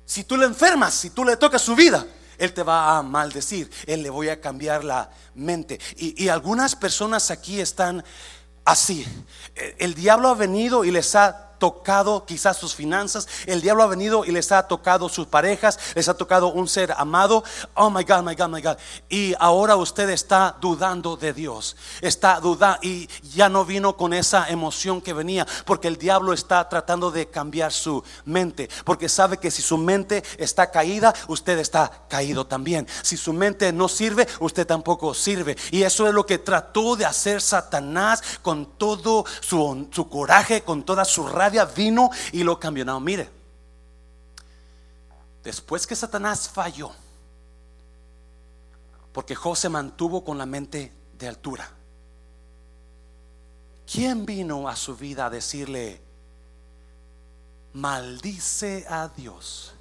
[0.05, 2.05] Si tú le enfermas, si tú le tocas su vida,
[2.38, 3.71] Él te va a maldecir.
[3.88, 5.79] Él le voy a cambiar la mente.
[5.95, 8.03] y algunas personas aquí están
[8.65, 9.05] así.
[9.77, 14.26] El diablo ha venido y les ha tocado quizás sus finanzas, el diablo ha venido
[14.26, 17.44] y les ha tocado sus parejas, les ha tocado un ser amado.
[17.76, 18.78] Oh my God, my God, my God.
[19.10, 21.76] Y ahora usted está dudando de Dios.
[22.02, 26.68] Está dudando y ya no vino con esa emoción que venía, porque el diablo está
[26.68, 31.91] tratando de cambiar su mente, porque sabe que si su mente está caída, usted está
[32.10, 32.88] caído también.
[33.02, 35.58] Si su mente no sirve, usted tampoco sirve.
[35.72, 40.84] Y eso es lo que trató de hacer Satanás con todo su, su coraje, con
[40.84, 42.86] toda su rabia vino y lo cambió.
[42.86, 43.29] No, mire,
[45.43, 46.91] después que Satanás falló,
[49.13, 51.69] porque José mantuvo con la mente de altura,
[53.89, 56.01] ¿quién vino a su vida a decirle,
[57.73, 59.73] maldice a Dios,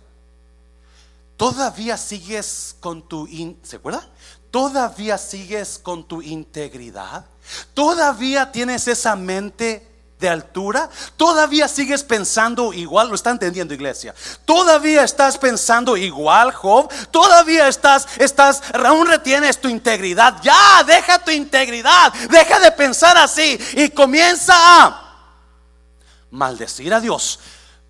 [1.37, 3.29] todavía sigues con tu,
[3.63, 4.09] ¿se acuerda?
[4.51, 7.27] Todavía sigues con tu integridad,
[7.73, 14.15] todavía tienes esa mente de altura, todavía sigues pensando igual, lo está entendiendo iglesia.
[14.45, 16.91] Todavía estás pensando igual, Job.
[17.11, 20.41] Todavía estás, estás, aún retienes tu integridad.
[20.43, 25.05] Ya, deja tu integridad, deja de pensar así y comienza a
[26.31, 27.41] maldecir a Dios.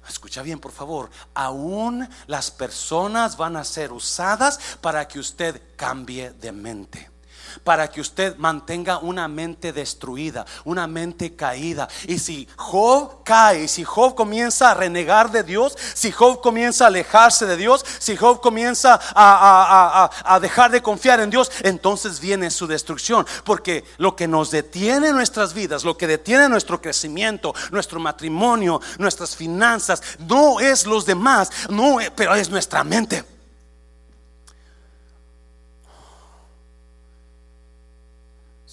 [0.08, 1.10] Escucha bien, por favor.
[1.34, 7.13] Aún las personas van a ser usadas para que usted cambie de mente
[7.62, 11.88] para que usted mantenga una mente destruida, una mente caída.
[12.06, 16.86] Y si Job cae, si Job comienza a renegar de Dios, si Job comienza a
[16.88, 22.66] alejarse de Dios, si Job comienza a, dejar de confiar en Dios, entonces viene su
[22.66, 23.26] destrucción.
[23.44, 28.80] Porque lo que nos detiene en nuestras vidas, lo que detiene nuestro crecimiento, nuestro matrimonio,
[28.98, 33.33] nuestras finanzas, no es los demás, no, pero es nuestra mente.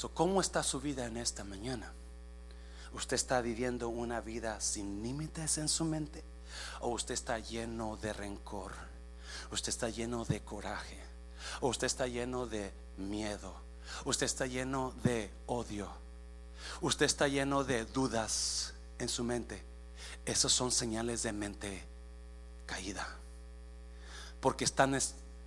[0.09, 1.93] ¿Cómo está su vida en esta mañana?
[2.93, 6.23] ¿Usted está viviendo una vida sin límites en su mente?
[6.81, 8.73] ¿O usted está lleno de rencor?
[9.51, 10.99] ¿Usted está lleno de coraje?
[11.61, 13.53] ¿O usted está lleno de miedo?
[14.05, 15.89] ¿Usted está lleno de odio?
[16.81, 19.63] ¿Usted está lleno de dudas en su mente?
[20.25, 21.83] Esos son señales de mente
[22.65, 23.07] caída.
[24.39, 24.95] Porque están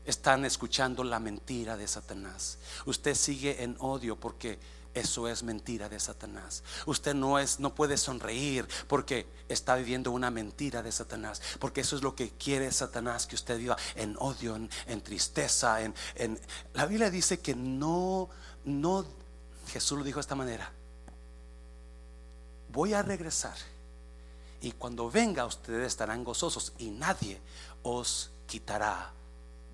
[0.05, 2.59] están escuchando la mentira de Satanás.
[2.87, 4.59] Usted sigue en odio porque
[4.95, 6.63] eso es mentira de Satanás.
[6.87, 11.97] Usted no es no puede sonreír porque está viviendo una mentira de Satanás, porque eso
[11.97, 16.41] es lo que quiere Satanás que usted viva en odio, en, tristeza, en, en
[16.75, 18.29] la Biblia dice que no
[18.65, 19.05] no
[19.69, 20.71] Jesús lo dijo de esta manera.
[22.69, 23.57] Voy a regresar
[24.61, 27.41] y cuando venga ustedes estarán gozosos y nadie
[27.83, 29.13] os quitará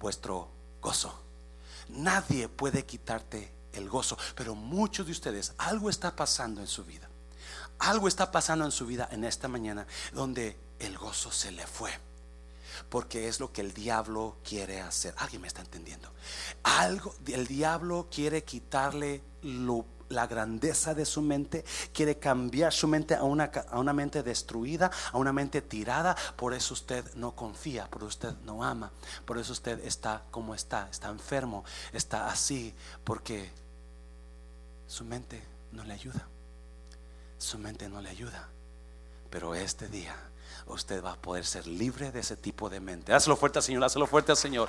[0.01, 0.49] vuestro
[0.83, 1.15] gozo.
[1.91, 7.09] Nadie puede quitarte el gozo, pero muchos de ustedes, algo está pasando en su vida.
[7.79, 11.91] Algo está pasando en su vida en esta mañana donde el gozo se le fue.
[12.89, 15.15] Porque es lo que el diablo quiere hacer.
[15.19, 16.11] ¿Alguien me está entendiendo?
[16.63, 23.15] Algo, el diablo quiere quitarle lo la grandeza de su mente, quiere cambiar su mente
[23.15, 26.15] a una, a una mente destruida, a una mente tirada.
[26.37, 28.91] Por eso usted no confía, por eso usted no ama,
[29.25, 33.51] por eso usted está como está, está enfermo, está así, porque
[34.87, 35.43] su mente
[35.73, 36.27] no le ayuda.
[37.39, 38.49] Su mente no le ayuda.
[39.31, 40.17] Pero este día
[40.67, 43.15] usted va a poder ser libre de ese tipo de mente.
[43.15, 44.69] Hazlo fuerte Señor, hazlo fuerte Señor.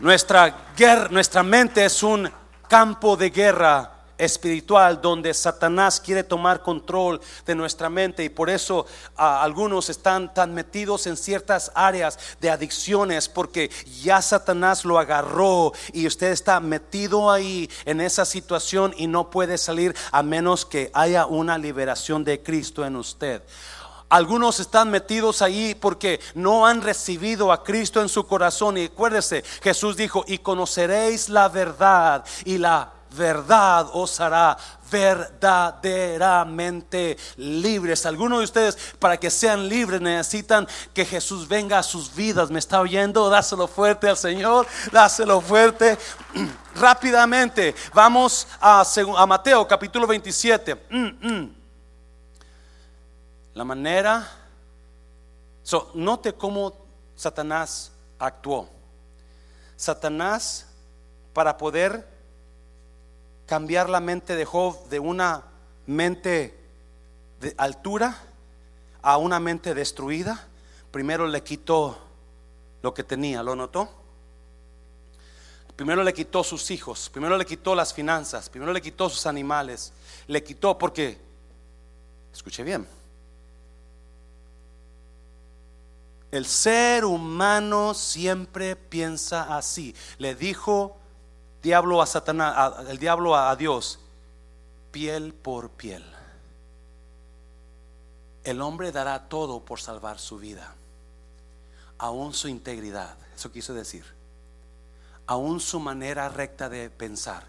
[0.00, 2.28] Nuestra guerra, nuestra mente es un
[2.74, 8.84] campo de guerra espiritual donde Satanás quiere tomar control de nuestra mente y por eso
[9.14, 13.70] algunos están tan metidos en ciertas áreas de adicciones porque
[14.02, 19.56] ya Satanás lo agarró y usted está metido ahí en esa situación y no puede
[19.56, 23.40] salir a menos que haya una liberación de Cristo en usted.
[24.14, 28.78] Algunos están metidos ahí porque no han recibido a Cristo en su corazón.
[28.78, 34.56] Y acuérdese, Jesús dijo, y conoceréis la verdad y la verdad os hará
[34.88, 38.06] verdaderamente libres.
[38.06, 42.52] Algunos de ustedes, para que sean libres, necesitan que Jesús venga a sus vidas.
[42.52, 43.28] ¿Me está oyendo?
[43.28, 45.98] Dáselo fuerte al Señor, dáselo fuerte.
[46.76, 48.84] Rápidamente, vamos a,
[49.16, 51.63] a Mateo capítulo 27.
[53.54, 54.28] La manera,
[55.62, 56.76] so, note cómo
[57.14, 58.68] Satanás actuó.
[59.76, 60.66] Satanás,
[61.32, 62.08] para poder
[63.46, 65.44] cambiar la mente de Job de una
[65.86, 66.58] mente
[67.40, 68.18] de altura
[69.02, 70.48] a una mente destruida,
[70.90, 71.98] primero le quitó
[72.82, 73.88] lo que tenía, ¿lo notó?
[75.76, 79.92] Primero le quitó sus hijos, primero le quitó las finanzas, primero le quitó sus animales,
[80.26, 81.18] le quitó porque,
[82.32, 82.86] escuche bien,
[86.34, 89.94] El ser humano siempre piensa así.
[90.18, 90.96] Le dijo
[91.62, 92.08] diablo a
[92.88, 94.00] el diablo a, Dios,
[94.90, 96.04] piel por piel.
[98.42, 100.74] El hombre dará todo por salvar su vida,
[101.98, 104.04] aún su integridad, eso quiso decir,
[105.28, 107.44] aún su manera recta de pensar.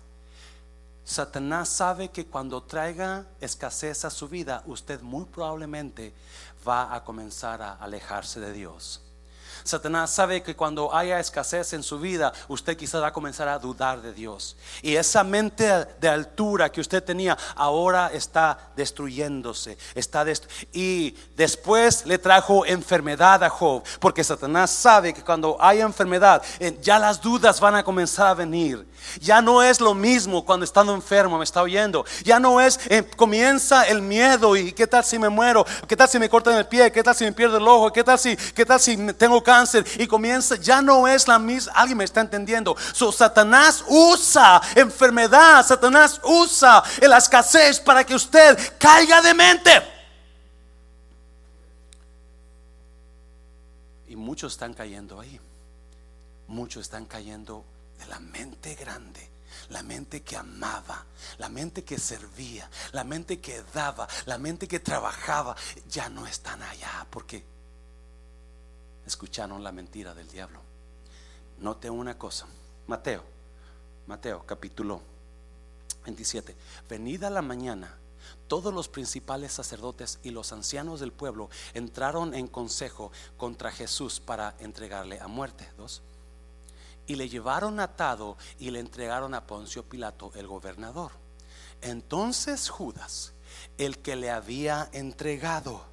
[1.03, 6.13] Satanás sabe que cuando traiga escasez a su vida, usted muy probablemente
[6.67, 9.01] va a comenzar a alejarse de Dios.
[9.65, 13.57] Satanás sabe que cuando haya escasez en su vida, usted quizás va a comenzar a
[13.57, 14.55] dudar de Dios.
[14.83, 15.65] Y esa mente
[15.99, 19.75] de altura que usted tenía ahora está destruyéndose.
[19.95, 20.23] Está
[20.71, 26.77] y después le trajo enfermedad a Job, porque Satanás sabe que cuando hay enfermedad, eh,
[26.79, 28.87] ya las dudas van a comenzar a venir.
[29.19, 32.05] Ya no es lo mismo cuando estando enfermo, me está oyendo.
[32.23, 36.09] Ya no es, eh, comienza el miedo y qué tal si me muero, qué tal
[36.09, 38.35] si me cortan el pie, qué tal si me pierdo el ojo, qué tal si,
[38.35, 42.21] qué tal si tengo cáncer y comienza, ya no es la misma, alguien me está
[42.21, 42.75] entendiendo.
[42.93, 49.71] So, Satanás usa enfermedad, Satanás usa la escasez para que usted caiga de mente.
[54.07, 55.39] Y muchos están cayendo ahí.
[56.47, 57.65] Muchos están cayendo
[57.97, 59.29] de la mente grande,
[59.69, 61.05] la mente que amaba,
[61.37, 65.55] la mente que servía, la mente que daba, la mente que trabajaba,
[65.89, 67.43] ya no están allá porque
[69.05, 70.59] escucharon la mentira del diablo.
[71.59, 72.47] Note una cosa,
[72.87, 73.23] Mateo,
[74.07, 75.01] Mateo capítulo
[76.03, 76.55] 27,
[76.89, 77.97] venida la mañana,
[78.47, 84.55] todos los principales sacerdotes y los ancianos del pueblo entraron en consejo contra Jesús para
[84.59, 85.67] entregarle a muerte.
[87.07, 91.11] Y le llevaron atado y le entregaron a Poncio Pilato, el gobernador.
[91.81, 93.33] Entonces Judas,
[93.77, 95.85] el que le había entregado,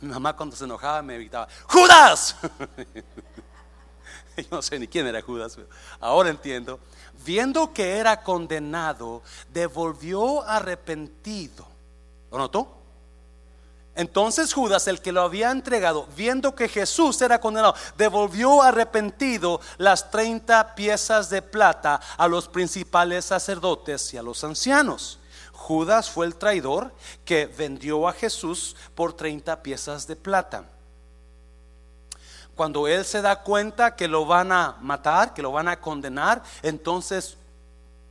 [0.00, 2.36] mi mamá cuando se enojaba me gritaba, Judas.
[4.36, 5.58] Yo no sé ni quién era Judas,
[6.00, 6.80] ahora entiendo.
[7.24, 11.66] Viendo que era condenado, devolvió arrepentido.
[12.30, 12.81] ¿Lo notó?
[13.94, 20.10] Entonces Judas, el que lo había entregado, viendo que Jesús era condenado, devolvió arrepentido las
[20.10, 25.18] 30 piezas de plata a los principales sacerdotes y a los ancianos.
[25.52, 26.92] Judas fue el traidor
[27.24, 30.64] que vendió a Jesús por 30 piezas de plata.
[32.56, 36.42] Cuando él se da cuenta que lo van a matar, que lo van a condenar,
[36.62, 37.36] entonces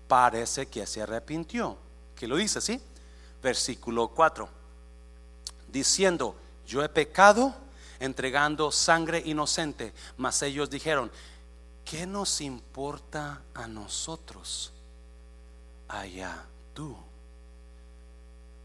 [0.07, 1.77] parece que se arrepintió.
[2.15, 2.79] Que lo dice así?
[3.41, 4.60] Versículo 4
[5.71, 7.55] diciendo, yo he pecado
[7.99, 9.93] entregando sangre inocente.
[10.17, 11.11] Mas ellos dijeron,
[11.85, 14.73] ¿qué nos importa a nosotros?
[15.87, 16.95] Allá tú.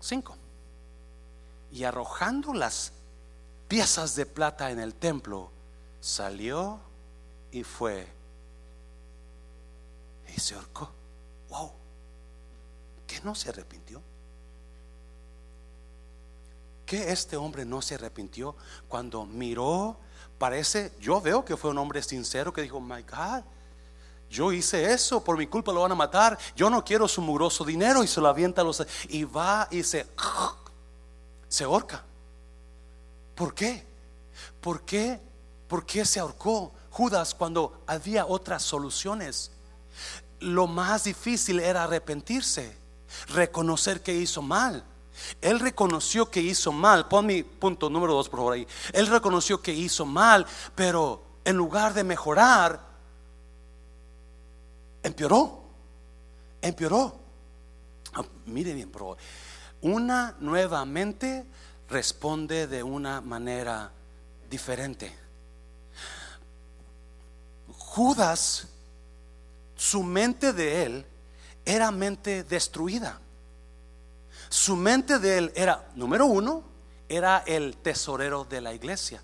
[0.01, 0.37] Cinco.
[1.73, 2.93] Y arrojando las
[3.69, 5.51] piezas de plata en el templo,
[6.01, 6.81] salió
[7.51, 8.07] y fue.
[10.35, 10.91] Y se ahorcó.
[11.51, 11.73] Wow.
[13.07, 14.01] ¿Que no se arrepintió?
[16.87, 18.57] Que este hombre no se arrepintió
[18.89, 19.99] cuando miró?
[20.39, 23.43] Parece, yo veo que fue un hombre sincero que dijo, my God,
[24.31, 27.65] yo hice eso, por mi culpa lo van a matar, yo no quiero su mugroso
[27.65, 28.85] dinero y se lo avienta a los...
[29.09, 30.07] Y va y se...
[31.49, 32.05] Se ahorca.
[33.35, 33.87] ¿Por qué?
[34.61, 35.21] ¿Por qué?
[35.69, 39.53] ¿Por qué se ahorcó Judas cuando había otras soluciones?
[40.41, 42.77] Lo más difícil era arrepentirse,
[43.29, 44.85] reconocer que hizo mal.
[45.41, 47.09] Él reconoció que hizo mal.
[47.09, 48.67] Pon mi punto número dos por favor ahí.
[48.93, 52.81] Él reconoció que hizo mal, pero en lugar de mejorar,
[55.03, 55.63] empeoró.
[56.61, 57.21] Empeoró.
[58.15, 59.19] Ah, mire bien, por favor.
[59.83, 61.47] Una nuevamente
[61.89, 63.93] responde de una manera
[64.51, 65.17] diferente.
[67.79, 68.67] Judas,
[69.77, 71.07] su mente de él
[71.65, 73.21] era mente destruida.
[74.49, 76.63] Su mente de él era, número uno,
[77.09, 79.23] era el tesorero de la iglesia.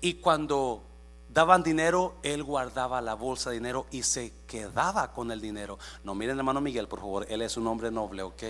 [0.00, 0.82] Y cuando
[1.28, 5.78] daban dinero, él guardaba la bolsa de dinero y se quedaba con el dinero.
[6.04, 8.42] No miren hermano Miguel, por favor, él es un hombre noble, ¿ok?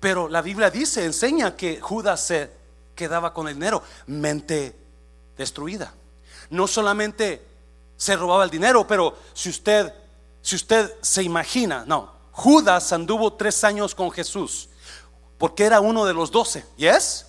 [0.00, 2.50] Pero la Biblia dice, enseña que Judas se
[2.94, 4.76] quedaba con el dinero, mente
[5.36, 5.92] destruida.
[6.50, 7.44] No solamente
[7.96, 9.92] se robaba el dinero, pero si usted,
[10.40, 14.68] si usted se imagina, no, Judas anduvo tres años con Jesús,
[15.38, 16.64] porque era uno de los doce.
[16.76, 17.26] ¿Yes?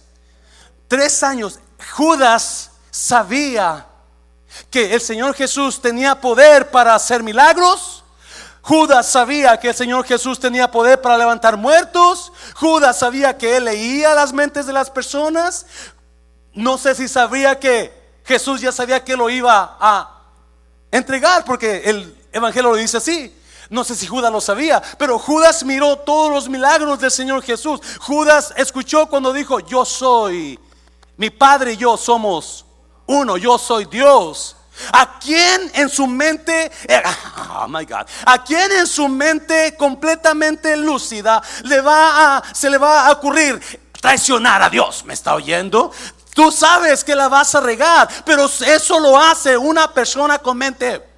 [0.87, 1.59] Tres años.
[1.95, 3.87] Judas sabía
[4.69, 8.03] que el Señor Jesús tenía poder para hacer milagros.
[8.61, 12.31] Judas sabía que el Señor Jesús tenía poder para levantar muertos.
[12.53, 15.65] Judas sabía que él leía las mentes de las personas.
[16.53, 17.91] No sé si sabía que
[18.25, 20.21] Jesús ya sabía que lo iba a
[20.91, 23.38] entregar, porque el Evangelio lo dice así.
[23.69, 27.79] No sé si Judas lo sabía, pero Judas miró todos los milagros del Señor Jesús.
[27.99, 30.59] Judas escuchó cuando dijo, yo soy,
[31.17, 32.65] mi Padre y yo somos
[33.05, 34.55] uno, yo soy Dios.
[34.93, 37.03] ¿A quién en su mente, eh,
[37.55, 43.07] oh my God, a quién en su mente completamente lúcida le va se le va
[43.07, 43.61] a ocurrir
[43.99, 45.03] traicionar a Dios?
[45.05, 45.91] ¿Me está oyendo?
[46.33, 51.08] Tú sabes que la vas a regar, pero eso lo hace una persona con mente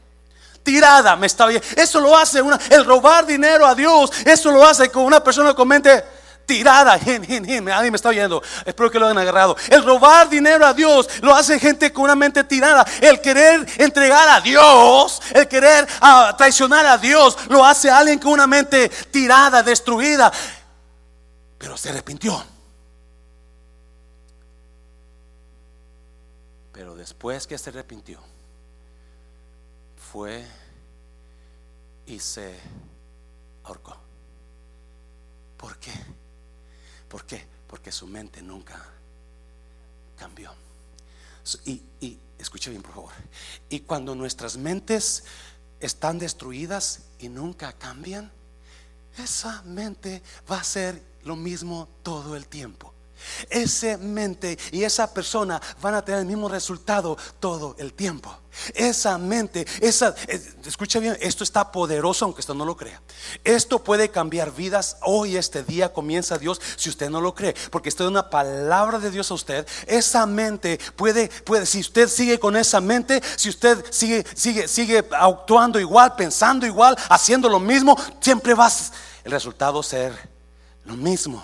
[0.63, 1.61] tirada, me está bien.
[1.75, 5.53] Eso lo hace una, el robar dinero a Dios, eso lo hace con una persona
[5.53, 6.03] con mente
[6.45, 6.97] tirada.
[6.97, 8.41] Nadie me está oyendo.
[8.65, 9.55] Espero que lo hayan agarrado.
[9.69, 12.85] El robar dinero a Dios lo hace gente con una mente tirada.
[12.99, 18.33] El querer entregar a Dios, el querer ah, traicionar a Dios, lo hace alguien con
[18.33, 20.31] una mente tirada, destruida.
[21.57, 22.43] Pero se arrepintió.
[26.73, 28.19] Pero después que se arrepintió,
[30.11, 30.45] fue
[32.05, 32.59] y se
[33.63, 33.95] ahorcó.
[35.55, 35.93] ¿Por qué?
[37.07, 37.45] ¿Por qué?
[37.67, 38.83] Porque su mente nunca
[40.17, 40.51] cambió.
[41.63, 43.13] Y, y escuche bien, por favor.
[43.69, 45.23] Y cuando nuestras mentes
[45.79, 48.31] están destruidas y nunca cambian,
[49.17, 52.90] esa mente va a ser lo mismo todo el tiempo.
[53.49, 58.35] Esa mente y esa persona van a tener el mismo resultado todo el tiempo.
[58.73, 63.01] Esa mente, esa, eh, escucha bien, esto está poderoso aunque usted no lo crea.
[63.43, 64.97] Esto puede cambiar vidas.
[65.03, 68.99] Hoy, este día comienza Dios si usted no lo cree, porque esto es una palabra
[68.99, 69.65] de Dios a usted.
[69.87, 75.05] Esa mente puede, puede, si usted sigue con esa mente, si usted sigue, sigue, sigue
[75.11, 78.69] actuando igual, pensando igual, haciendo lo mismo, siempre va
[79.23, 80.13] el resultado ser
[80.85, 81.43] lo mismo.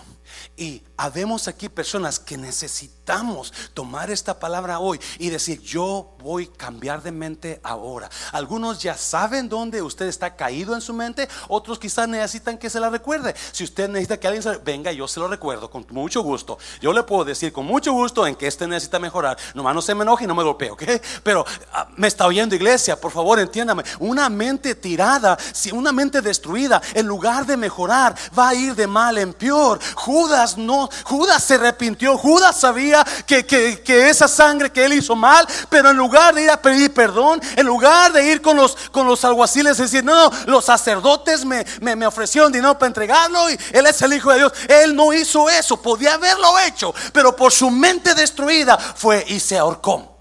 [0.56, 6.58] Y habemos aquí personas que necesitamos tomar esta palabra hoy y decir, yo voy a
[6.58, 8.10] cambiar de mente ahora.
[8.32, 12.80] Algunos ya saben dónde usted está caído en su mente, otros quizás necesitan que se
[12.80, 13.36] la recuerde.
[13.52, 16.58] Si usted necesita que alguien se venga, yo se lo recuerdo con mucho gusto.
[16.82, 19.38] Yo le puedo decir con mucho gusto en que este necesita mejorar.
[19.54, 20.84] Nomás no se me enoje y no me golpee, ¿ok?
[21.24, 23.84] Pero ah, me está oyendo iglesia, por favor entiéndame.
[24.00, 28.88] Una mente tirada, si una mente destruida, en lugar de mejorar, va a ir de
[28.88, 29.80] mal en peor.
[29.96, 35.48] Judas no, Judas se arrepintió, Judas sabía que, que, esa sangre que él hizo mal,
[35.70, 39.08] pero en lugar de ir a pedir perdón, en lugar de ir con los, con
[39.08, 43.86] los alguaciles y decir, no, los sacerdotes me, me, ofrecieron dinero para entregarlo y él
[43.86, 47.70] es el Hijo de Dios, él no hizo eso, podía haberlo hecho, pero por su
[47.70, 50.16] mente destruida fue y se ahorcó.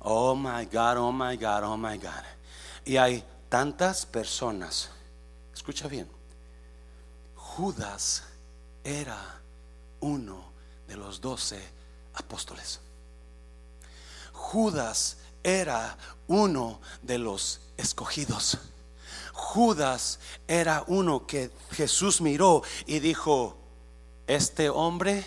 [0.00, 2.24] Oh my God, oh my God, oh my God.
[2.84, 4.90] Y hay tantas personas,
[5.54, 6.08] escucha bien,
[7.34, 8.24] Judas
[8.84, 9.40] era
[10.00, 10.52] uno
[10.86, 11.60] de los doce
[12.14, 12.80] apóstoles.
[14.32, 15.96] Judas era
[16.28, 18.58] uno de los escogidos.
[19.32, 23.56] Judas era uno que Jesús miró y dijo,
[24.26, 25.26] este hombre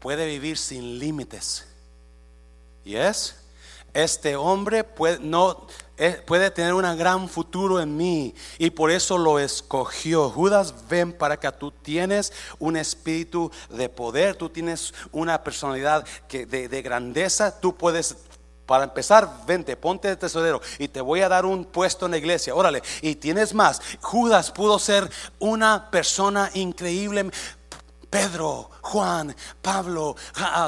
[0.00, 1.66] puede vivir sin límites.
[2.84, 3.36] ¿Y es?
[3.92, 5.66] Este hombre puede, no,
[6.26, 10.30] puede tener un gran futuro en mí y por eso lo escogió.
[10.30, 16.46] Judas, ven para que tú tienes un espíritu de poder, tú tienes una personalidad que
[16.46, 18.16] de, de grandeza, tú puedes
[18.66, 22.18] para empezar, vente, ponte de tesorero y te voy a dar un puesto en la
[22.18, 22.54] iglesia.
[22.54, 23.80] Órale, y tienes más.
[24.00, 27.30] Judas pudo ser una persona increíble.
[28.16, 30.16] Pedro, Juan, Pablo,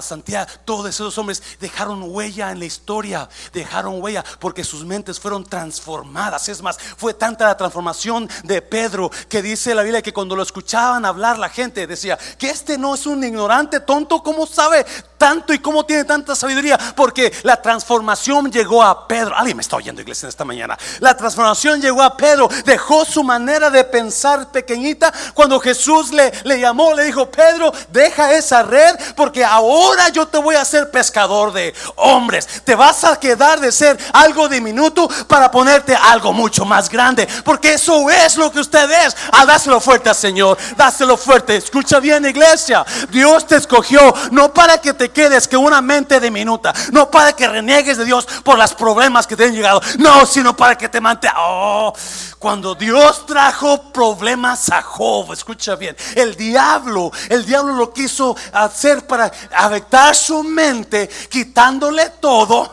[0.02, 5.46] Santiago, todos esos hombres dejaron huella en la historia, dejaron huella porque sus mentes fueron
[5.46, 6.46] transformadas.
[6.50, 10.42] Es más, fue tanta la transformación de Pedro que dice la Biblia que cuando lo
[10.42, 14.84] escuchaban hablar la gente decía que este no es un ignorante tonto, ¿cómo sabe
[15.16, 16.78] tanto y cómo tiene tanta sabiduría?
[16.94, 19.34] Porque la transformación llegó a Pedro.
[19.34, 20.76] Alguien me está oyendo, iglesia, esta mañana.
[21.00, 26.60] La transformación llegó a Pedro, dejó su manera de pensar pequeñita cuando Jesús le, le
[26.60, 30.90] llamó, le dijo, Pedro, de deja esa red porque ahora yo te voy a hacer
[30.90, 32.62] pescador de hombres.
[32.64, 37.28] Te vas a quedar de ser algo diminuto para ponerte algo mucho más grande.
[37.44, 39.16] Porque eso es lo que usted es.
[39.32, 40.56] Ah, dáselo fuerte al Señor.
[40.76, 41.56] Dáselo fuerte.
[41.56, 42.84] Escucha bien, iglesia.
[43.10, 46.72] Dios te escogió no para que te quedes que una mente diminuta.
[46.92, 49.82] No para que reniegues de Dios por los problemas que te han llegado.
[49.98, 51.34] No, sino para que te mantenga.
[51.38, 51.92] Oh,
[52.38, 55.96] cuando Dios trajo problemas a Job, escucha bien.
[56.14, 62.72] El diablo, el diablo lo quiso hacer para afectar su mente, quitándole todo,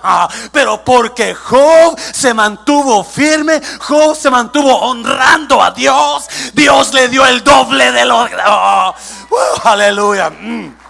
[0.52, 7.26] pero porque Job se mantuvo firme, Job se mantuvo honrando a Dios, Dios le dio
[7.26, 8.26] el doble de lo...
[8.26, 8.96] Oh,
[9.64, 10.30] aleluya.
[10.30, 10.85] Mm.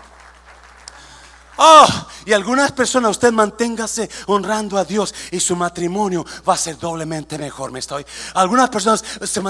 [1.57, 1.87] Oh,
[2.25, 7.37] y algunas personas, usted manténgase honrando a Dios y su matrimonio va a ser doblemente
[7.37, 7.71] mejor.
[7.71, 8.05] Me estoy.
[8.33, 9.41] Algunas personas se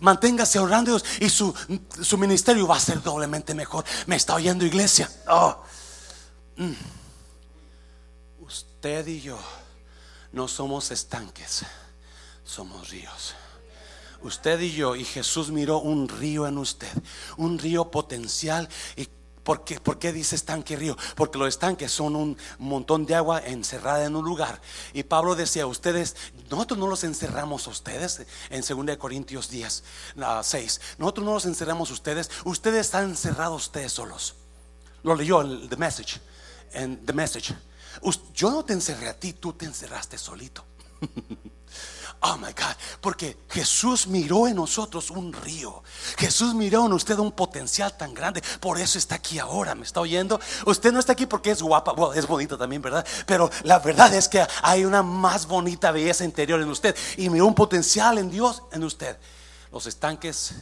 [0.00, 1.54] manténgase honrando a Dios y su,
[2.02, 3.84] su, ministerio va a ser doblemente mejor.
[4.06, 5.10] Me está oyendo, iglesia.
[5.28, 5.62] Oh.
[6.56, 6.72] Mm.
[8.40, 9.38] Usted y yo
[10.32, 11.64] no somos estanques,
[12.44, 13.34] somos ríos.
[14.22, 16.90] Usted y yo, y Jesús miró un río en usted,
[17.36, 19.08] un río potencial y
[19.46, 19.78] ¿Por qué?
[19.78, 20.96] ¿Por qué dice estanque río?
[21.14, 24.60] Porque los estanques son un montón de agua encerrada en un lugar.
[24.92, 26.16] Y Pablo decía, ustedes,
[26.50, 29.84] nosotros no los encerramos a ustedes en 2 Corintios 10,
[30.42, 30.80] 6.
[30.98, 34.34] Nosotros no los encerramos a ustedes, ustedes están encerrados ustedes solos.
[35.04, 36.20] Lo leyó en Message.
[36.72, 37.54] En The Message.
[38.34, 40.64] Yo no te encerré a ti, tú te encerraste solito.
[42.20, 45.82] Oh my God, porque Jesús miró en nosotros un río.
[46.16, 48.42] Jesús miró en usted un potencial tan grande.
[48.58, 49.74] Por eso está aquí ahora.
[49.74, 50.40] ¿Me está oyendo?
[50.64, 53.06] Usted no está aquí porque es guapa, es bonita también, ¿verdad?
[53.26, 56.96] Pero la verdad es que hay una más bonita belleza interior en usted.
[57.18, 59.18] Y miró un potencial en Dios en usted.
[59.70, 60.54] Los estanques,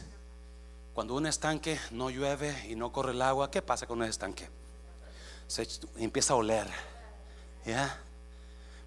[0.93, 4.49] cuando un estanque no llueve y no corre el agua, ¿qué pasa con un estanque?
[5.47, 5.65] Se
[5.97, 6.67] empieza a oler.
[7.65, 8.04] ¿Ya?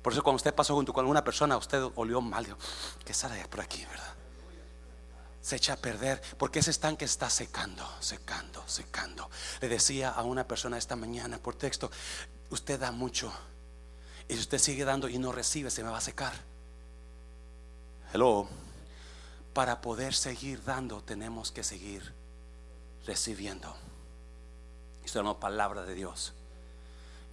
[0.09, 2.57] Por eso cuando usted pasó junto con alguna persona, usted olió mal.
[3.05, 4.15] ¿Qué sale por aquí, verdad?
[5.43, 9.29] Se echa a perder porque ese estanque está secando, secando, secando.
[9.61, 11.91] Le decía a una persona esta mañana por texto,
[12.49, 13.31] usted da mucho.
[14.29, 16.33] Y si usted sigue dando y no recibe, se me va a secar.
[18.11, 18.49] Hello.
[19.53, 22.15] Para poder seguir dando, tenemos que seguir
[23.05, 23.77] recibiendo.
[25.05, 26.33] Esto es una palabra de Dios.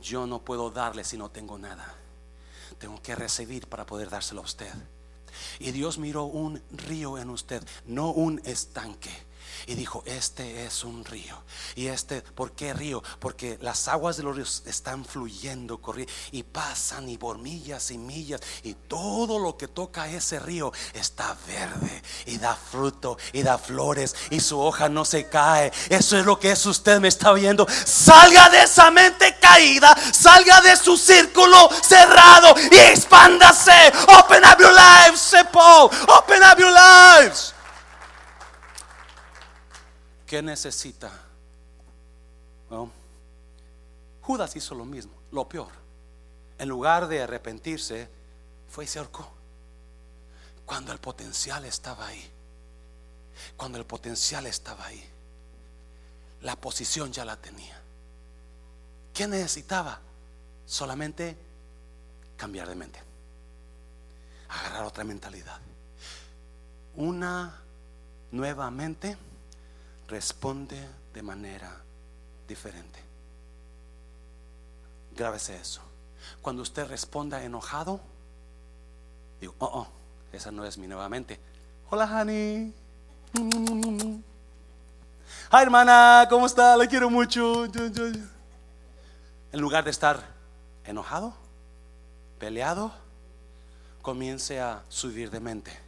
[0.01, 1.99] Yo no puedo darle si no tengo nada
[2.77, 4.73] tengo que recibir para poder dárselo a usted.
[5.59, 9.11] Y Dios miró un río en usted, no un estanque
[9.67, 11.41] y dijo, este es un río.
[11.75, 13.03] Y este, ¿por qué río?
[13.19, 17.97] Porque las aguas de los ríos están fluyendo, corriendo y pasan y por millas y
[17.97, 18.41] millas.
[18.63, 24.15] Y todo lo que toca ese río está verde y da fruto y da flores
[24.29, 25.71] y su hoja no se cae.
[25.89, 27.67] Eso es lo que es usted, me está viendo.
[27.85, 33.91] Salga de esa mente caída, salga de su círculo cerrado y expándase.
[34.19, 35.89] Open up your lives, Paul.
[36.07, 37.54] Open up your lives.
[40.25, 41.11] ¿Qué necesita?
[44.21, 45.71] Judas hizo lo mismo, lo peor.
[46.57, 48.09] En lugar de arrepentirse,
[48.69, 49.31] fue y se ahorcó.
[50.65, 52.31] Cuando el potencial estaba ahí.
[53.55, 55.03] Cuando el potencial estaba ahí.
[56.41, 57.79] La posición ya la tenía.
[59.13, 59.99] ¿Qué necesitaba?
[60.65, 61.37] Solamente
[62.35, 62.99] cambiar de mente.
[64.49, 65.59] Agarrar otra mentalidad.
[66.95, 67.61] Una
[68.31, 69.17] nueva mente
[70.07, 70.77] responde
[71.13, 71.81] de manera
[72.47, 72.99] diferente.
[75.15, 75.81] Grábese eso.
[76.41, 77.99] Cuando usted responda enojado,
[79.39, 79.87] digo, oh, oh,
[80.31, 81.39] esa no es mi nueva mente.
[81.89, 82.73] Hola, honey.
[85.51, 86.75] Hi, hermana, ¿cómo está?
[86.77, 87.65] La quiero mucho.
[87.65, 90.23] En lugar de estar
[90.83, 91.33] enojado,
[92.39, 92.91] peleado,
[94.01, 95.79] comience a subir de mente.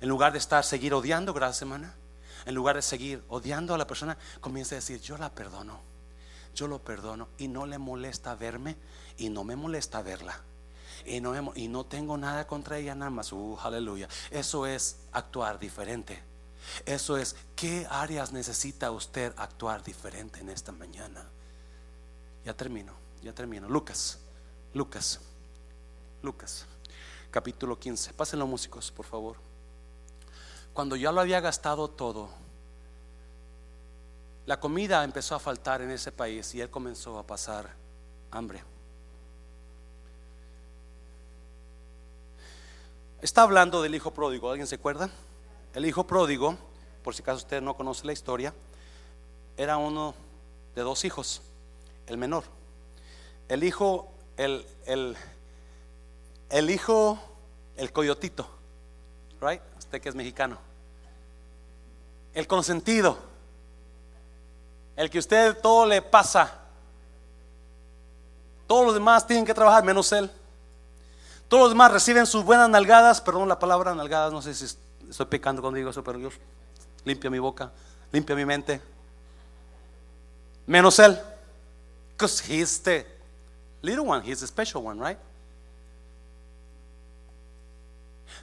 [0.00, 1.94] En lugar de estar seguir odiando, gracias, hermana
[2.46, 5.80] en lugar de seguir odiando a la persona, comienza a decir, yo la perdono,
[6.54, 8.76] yo lo perdono y no le molesta verme
[9.16, 10.40] y no me molesta verla.
[11.06, 14.08] Y no, y no tengo nada contra ella nada más, uh, aleluya.
[14.30, 16.22] Eso es actuar diferente.
[16.86, 21.28] Eso es, ¿qué áreas necesita usted actuar diferente en esta mañana?
[22.44, 23.68] Ya termino, ya termino.
[23.68, 24.18] Lucas,
[24.72, 25.20] Lucas,
[26.22, 26.64] Lucas,
[27.30, 28.14] capítulo 15.
[28.14, 29.53] Pásenlo músicos, por favor
[30.74, 32.28] cuando ya lo había gastado todo,
[34.44, 37.70] la comida empezó a faltar en ese país y él comenzó a pasar
[38.30, 38.62] hambre.
[43.22, 45.08] Está hablando del hijo pródigo, ¿alguien se acuerda?
[45.74, 46.58] El hijo pródigo,
[47.02, 48.52] por si acaso usted no conoce la historia,
[49.56, 50.14] era uno
[50.74, 51.40] de dos hijos,
[52.06, 52.44] el menor.
[53.48, 55.16] El hijo, el, el,
[56.50, 57.18] el hijo,
[57.76, 58.46] el coyotito,
[59.40, 59.62] right?
[60.00, 60.58] Que es mexicano.
[62.32, 63.18] El consentido.
[64.96, 66.60] El que usted todo le pasa.
[68.66, 70.30] Todos los demás tienen que trabajar menos él.
[71.48, 73.20] Todos los demás reciben sus buenas nalgadas.
[73.20, 74.32] Perdón la palabra nalgadas.
[74.32, 74.66] No sé si
[75.08, 76.34] estoy pecando cuando digo eso, pero Dios
[77.04, 77.70] limpia mi boca,
[78.12, 78.80] limpia mi mente.
[80.66, 81.20] Menos él.
[82.12, 83.04] Because he's the
[83.82, 85.18] little one, he's the special one, right?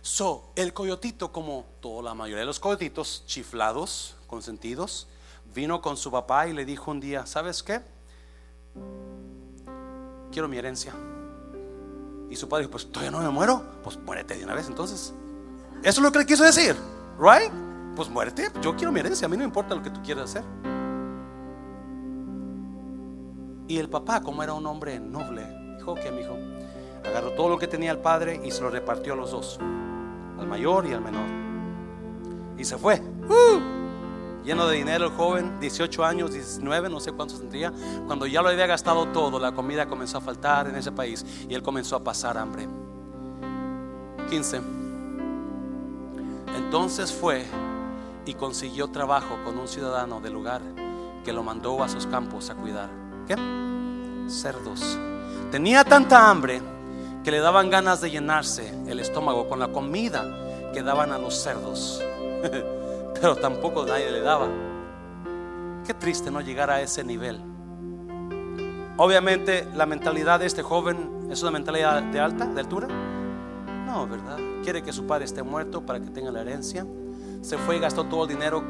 [0.01, 5.07] So, el coyotito, como toda la mayoría de los coyotitos, chiflados, consentidos,
[5.53, 7.81] vino con su papá y le dijo un día, ¿sabes qué?
[10.31, 10.93] Quiero mi herencia.
[12.31, 15.13] Y su padre dijo, pues todavía no me muero, pues muérete de una vez entonces.
[15.83, 16.75] Eso es lo que le quiso decir,
[17.19, 17.51] ¿right?
[17.95, 20.31] Pues muérete, yo quiero mi herencia, a mí no me importa lo que tú quieras
[20.31, 20.43] hacer.
[23.67, 25.45] Y el papá, como era un hombre noble,
[25.77, 26.37] dijo que mi hijo
[27.05, 29.59] agarró todo lo que tenía el padre y se lo repartió a los dos
[30.41, 31.25] al mayor y al menor.
[32.57, 33.01] Y se fue.
[34.43, 37.71] Lleno de dinero el joven, 18 años, 19, no sé cuántos tendría.
[38.07, 41.53] Cuando ya lo había gastado todo, la comida comenzó a faltar en ese país y
[41.53, 42.67] él comenzó a pasar hambre.
[44.29, 44.61] 15.
[46.55, 47.45] Entonces fue
[48.25, 50.61] y consiguió trabajo con un ciudadano del lugar
[51.23, 52.89] que lo mandó a sus campos a cuidar.
[53.27, 53.35] ¿Qué?
[54.27, 54.97] Cerdos.
[55.51, 56.61] Tenía tanta hambre
[57.23, 60.25] que le daban ganas de llenarse el estómago con la comida
[60.73, 62.03] que daban a los cerdos.
[63.21, 64.47] Pero tampoco nadie le daba.
[65.85, 67.41] Qué triste no llegar a ese nivel.
[68.97, 72.87] Obviamente la mentalidad de este joven es una mentalidad de alta, de altura.
[73.85, 74.37] No, ¿verdad?
[74.63, 76.85] Quiere que su padre esté muerto para que tenga la herencia.
[77.41, 78.63] Se fue y gastó todo el dinero.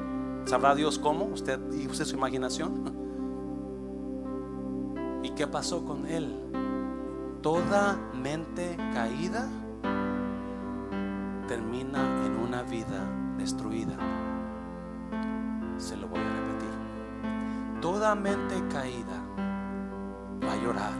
[0.46, 1.26] Sabrá Dios cómo.
[1.26, 3.02] Usted use su imaginación.
[5.24, 6.34] ¿Y qué pasó con él?
[7.42, 9.50] Toda mente caída
[11.48, 13.04] termina en una vida
[13.36, 13.96] destruida.
[15.78, 17.82] Se lo voy a repetir.
[17.82, 19.20] Toda mente caída
[20.48, 20.94] va a llorar.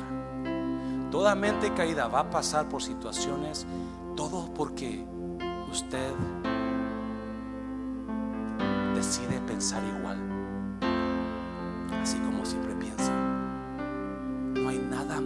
[1.12, 3.68] Toda mente caída va a pasar por situaciones,
[4.16, 5.06] todo porque
[5.72, 6.12] usted
[8.96, 10.18] decide pensar igual,
[12.02, 13.31] así como siempre piensa.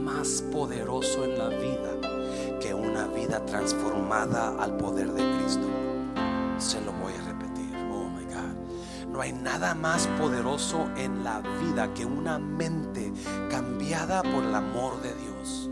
[0.03, 5.67] Más poderoso en la vida que una vida transformada al poder de Cristo.
[6.57, 7.75] Se lo voy a repetir.
[7.91, 9.09] Oh my God.
[9.11, 13.11] No hay nada más poderoso en la vida que una mente
[13.49, 15.69] cambiada por el amor de Dios.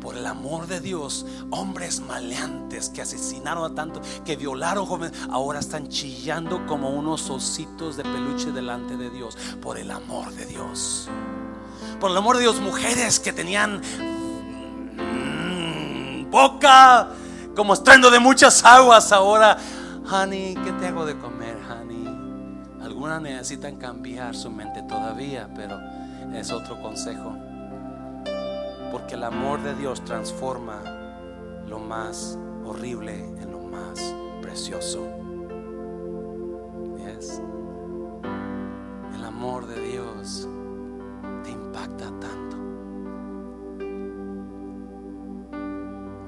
[0.00, 5.58] Por el amor de Dios, hombres maleantes que asesinaron a tanto, que violaron jóvenes, ahora
[5.58, 9.36] están chillando como unos ositos de peluche delante de Dios.
[9.60, 11.08] Por el amor de Dios.
[12.00, 13.80] Por el amor de Dios, mujeres que tenían
[15.00, 17.08] mm, boca
[17.56, 19.58] como estruendo de muchas aguas ahora.
[20.08, 22.06] Honey, ¿qué te hago de comer, honey?
[22.80, 25.80] Algunas necesitan cambiar su mente todavía, pero
[26.32, 27.36] es otro consejo.
[28.92, 30.80] Porque el amor de Dios transforma
[31.66, 35.04] lo más horrible en lo más precioso.
[36.98, 37.42] Yes.
[39.16, 40.46] El amor de Dios
[41.88, 42.56] impacta tanto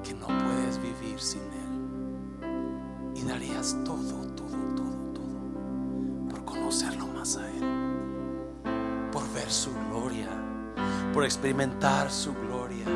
[0.02, 3.12] que no puedes vivir sin Él.
[3.14, 7.64] Y darías todo, todo, todo, todo por conocerlo más a Él.
[9.12, 10.28] Por ver su gloria.
[11.12, 12.86] Por experimentar su gloria.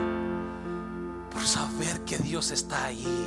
[1.31, 3.27] Por saber que Dios está ahí.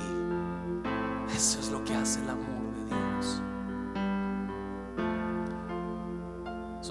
[1.35, 3.41] Eso es lo que hace el amor de Dios.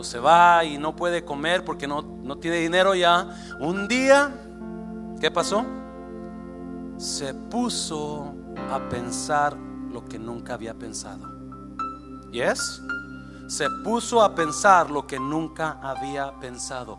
[0.07, 3.29] Se va y no puede comer porque no, no tiene dinero ya.
[3.61, 4.33] Un día,
[5.21, 5.65] ¿qué pasó?
[6.97, 8.35] Se puso
[8.71, 9.57] a pensar
[9.93, 11.27] lo que nunca había pensado.
[12.33, 12.83] ¿Yes?
[13.49, 16.99] Se puso a pensar lo que nunca había pensado.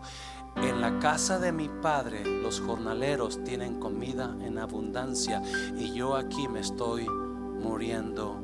[0.56, 5.40] En la casa de mi padre los jornaleros tienen comida en abundancia
[5.76, 8.40] y yo aquí me estoy muriendo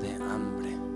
[0.00, 0.87] de hambre.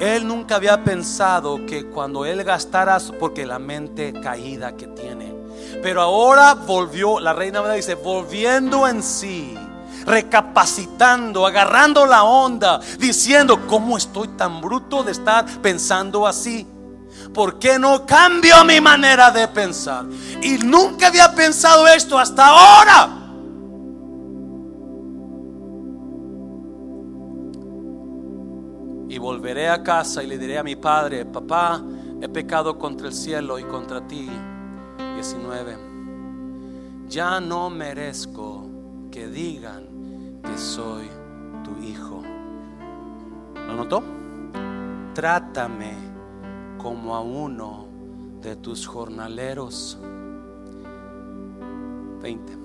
[0.00, 5.34] Él nunca había pensado que cuando él gastara, porque la mente caída que tiene,
[5.82, 9.56] pero ahora volvió, la reina me dice, volviendo en sí,
[10.04, 16.66] recapacitando, agarrando la onda, diciendo, ¿cómo estoy tan bruto de estar pensando así?
[17.32, 20.04] ¿Por qué no cambio mi manera de pensar?
[20.42, 23.21] Y nunca había pensado esto hasta ahora.
[29.22, 31.80] Volveré a casa y le diré a mi padre, papá,
[32.20, 34.28] he pecado contra el cielo y contra ti.
[35.14, 35.76] 19.
[37.08, 38.68] Ya no merezco
[39.12, 39.84] que digan
[40.42, 41.08] que soy
[41.62, 42.20] tu hijo.
[43.54, 44.02] ¿Lo notó?
[45.14, 45.94] Trátame
[46.78, 47.86] como a uno
[48.40, 50.00] de tus jornaleros.
[52.20, 52.58] 20.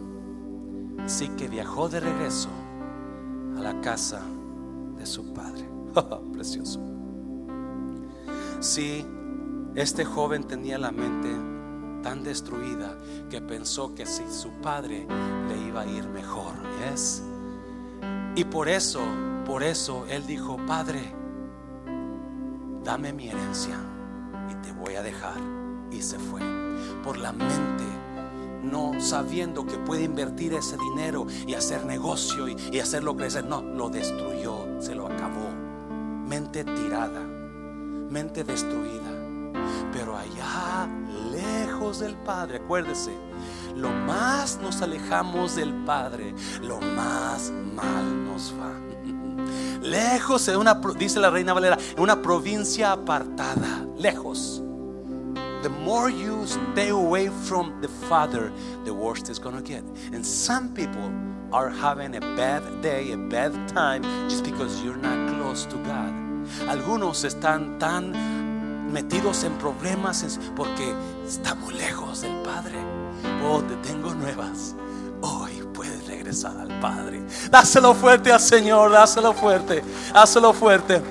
[1.03, 2.49] Así que viajó de regreso
[3.57, 4.21] a la casa
[4.97, 5.66] de su padre.
[6.33, 6.79] Precioso.
[8.59, 9.05] Sí,
[9.75, 11.29] este joven tenía la mente
[12.01, 12.97] tan destruida
[13.29, 15.07] que pensó que si su padre
[15.47, 16.53] le iba a ir mejor.
[16.79, 17.23] ¿yes?
[18.35, 19.01] Y por eso,
[19.45, 21.13] por eso él dijo, Padre,
[22.83, 23.77] dame mi herencia
[24.49, 25.37] y te voy a dejar.
[25.91, 26.41] Y se fue
[27.03, 27.85] por la mente,
[28.63, 33.45] no sabiendo que puede invertir ese dinero y hacer negocio y, y hacerlo crecer.
[33.45, 35.66] No, lo destruyó, se lo acabó.
[36.27, 39.11] Mente tirada, mente destruida.
[39.93, 40.87] Pero allá,
[41.31, 43.11] lejos del Padre, acuérdese,
[43.75, 48.73] lo más nos alejamos del Padre, lo más mal nos va.
[49.81, 54.61] Lejos en una, dice la reina Valera, en una provincia apartada, lejos.
[55.63, 58.51] The more you stay away from the Father,
[58.85, 59.83] the worse it's gonna get.
[60.13, 61.09] And some people
[61.51, 66.13] are having a bad day, a bad time, just because you're not close to God.
[66.67, 68.13] Algunos están tan
[68.91, 70.93] metidos en problemas porque
[71.25, 72.77] están muy lejos del Padre.
[73.43, 74.75] Oh, te tengo nuevas.
[75.21, 77.21] Hoy puedes regresar al Padre.
[77.49, 79.83] Dáselo fuerte al Señor, dáselo fuerte,
[80.13, 81.01] dáselo fuerte.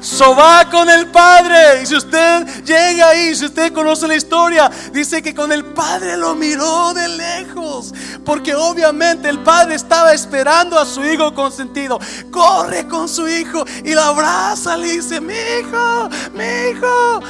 [0.00, 1.82] So va con el Padre.
[1.82, 6.16] Y si usted llega ahí, si usted conoce la historia, dice que con el Padre
[6.16, 7.92] lo miró de lejos.
[8.24, 11.98] Porque obviamente el Padre estaba esperando a su hijo consentido.
[12.30, 14.76] Corre con su hijo y lo abraza.
[14.76, 17.20] Le dice: Mi hijo, mi hijo.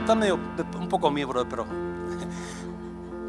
[0.00, 1.66] Está medio un poco miembro, pero.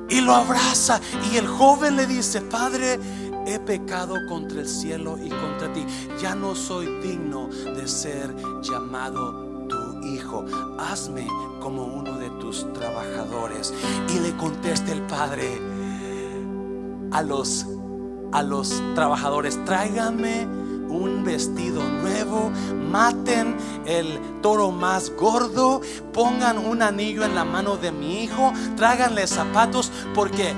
[0.07, 1.01] Y lo abraza.
[1.31, 2.99] Y el joven le dice: Padre
[3.45, 5.85] he pecado contra el cielo y contra ti.
[6.21, 10.45] Ya no soy digno de ser llamado tu hijo.
[10.77, 11.27] Hazme
[11.59, 13.73] como uno de tus trabajadores.
[14.13, 15.61] Y le contesta el padre
[17.11, 17.65] a los
[18.31, 20.45] a los trabajadores, tráigame
[20.89, 22.51] un vestido nuevo,
[22.91, 25.81] maten el toro más gordo,
[26.13, 30.53] pongan un anillo en la mano de mi hijo, tráiganle zapatos porque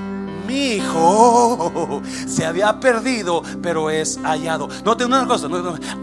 [0.48, 4.70] mi hijo se había perdido, pero es hallado.
[4.84, 5.48] Note una cosa,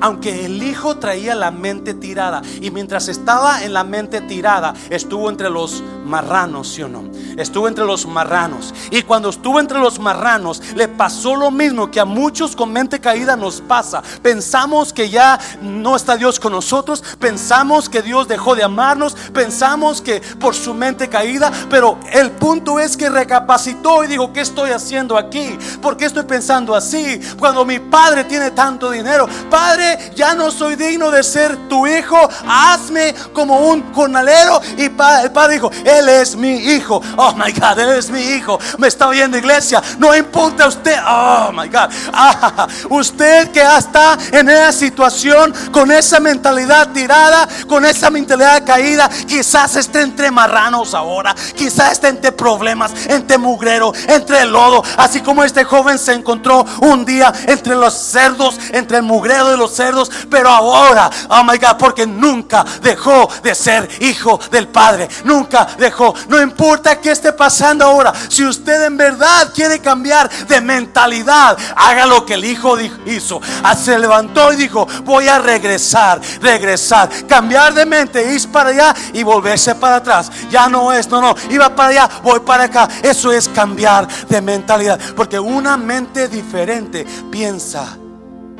[0.00, 5.30] aunque el hijo traía la mente tirada y mientras estaba en la mente tirada, estuvo
[5.30, 7.04] entre los marranos, ¿sí o no?
[7.36, 8.74] Estuvo entre los marranos.
[8.90, 13.00] Y cuando estuvo entre los marranos, le pasó lo mismo que a muchos con mente
[13.00, 14.02] caída nos pasa.
[14.22, 20.02] Pensamos que ya no está Dios con nosotros, pensamos que Dios dejó de amarnos, pensamos
[20.02, 24.72] que por su mente caída, pero el punto es que recapacitó y dijo, ¿qué estoy
[24.72, 25.56] haciendo aquí?
[25.80, 27.20] ¿Por qué estoy pensando así?
[27.38, 32.16] Cuando mi padre tiene tanto dinero, Padre, ya no soy digno de ser tu hijo,
[32.48, 34.60] hazme como un jornalero.
[34.76, 37.00] Y el padre dijo, Él es mi hijo.
[37.16, 38.58] Oh my God, Él es mi hijo.
[38.78, 39.80] Me está oyendo iglesia.
[39.98, 40.98] No importa usted.
[41.06, 41.88] Oh my God.
[42.12, 49.08] Ah, usted que está en esa situación, con esa mentalidad tirada, con esa mentalidad caída,
[49.08, 55.20] quizás esté entre marranos ahora, quizás esté entre problemas, entre mugrero, entre el lodo, así
[55.20, 59.74] como este joven se encontró un día entre los cerdos, entre el mugrero de los
[59.74, 65.66] cerdos, pero ahora, oh my God, porque nunca dejó de ser hijo del Padre, nunca
[65.78, 71.56] dejó, no importa qué esté pasando ahora, si usted en verdad quiere cambiar de mentalidad,
[71.76, 77.08] haga lo que el hijo hizo, ah, se levantó y dijo, voy a regresar, regresar,
[77.28, 81.34] cambiar de mente, ir para allá y volverse para atrás, ya no es, no, no,
[81.50, 85.00] iba para allá, voy para acá, eso es cambiar de mentalidad.
[85.16, 87.96] Porque una mente diferente piensa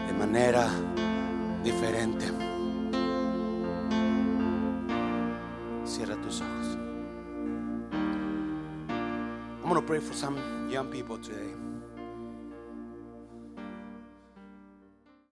[0.06, 0.68] de manera
[1.62, 2.26] diferente.
[5.84, 6.78] Cierra tus ojos.
[9.62, 11.53] I'm going to pray for some young people today.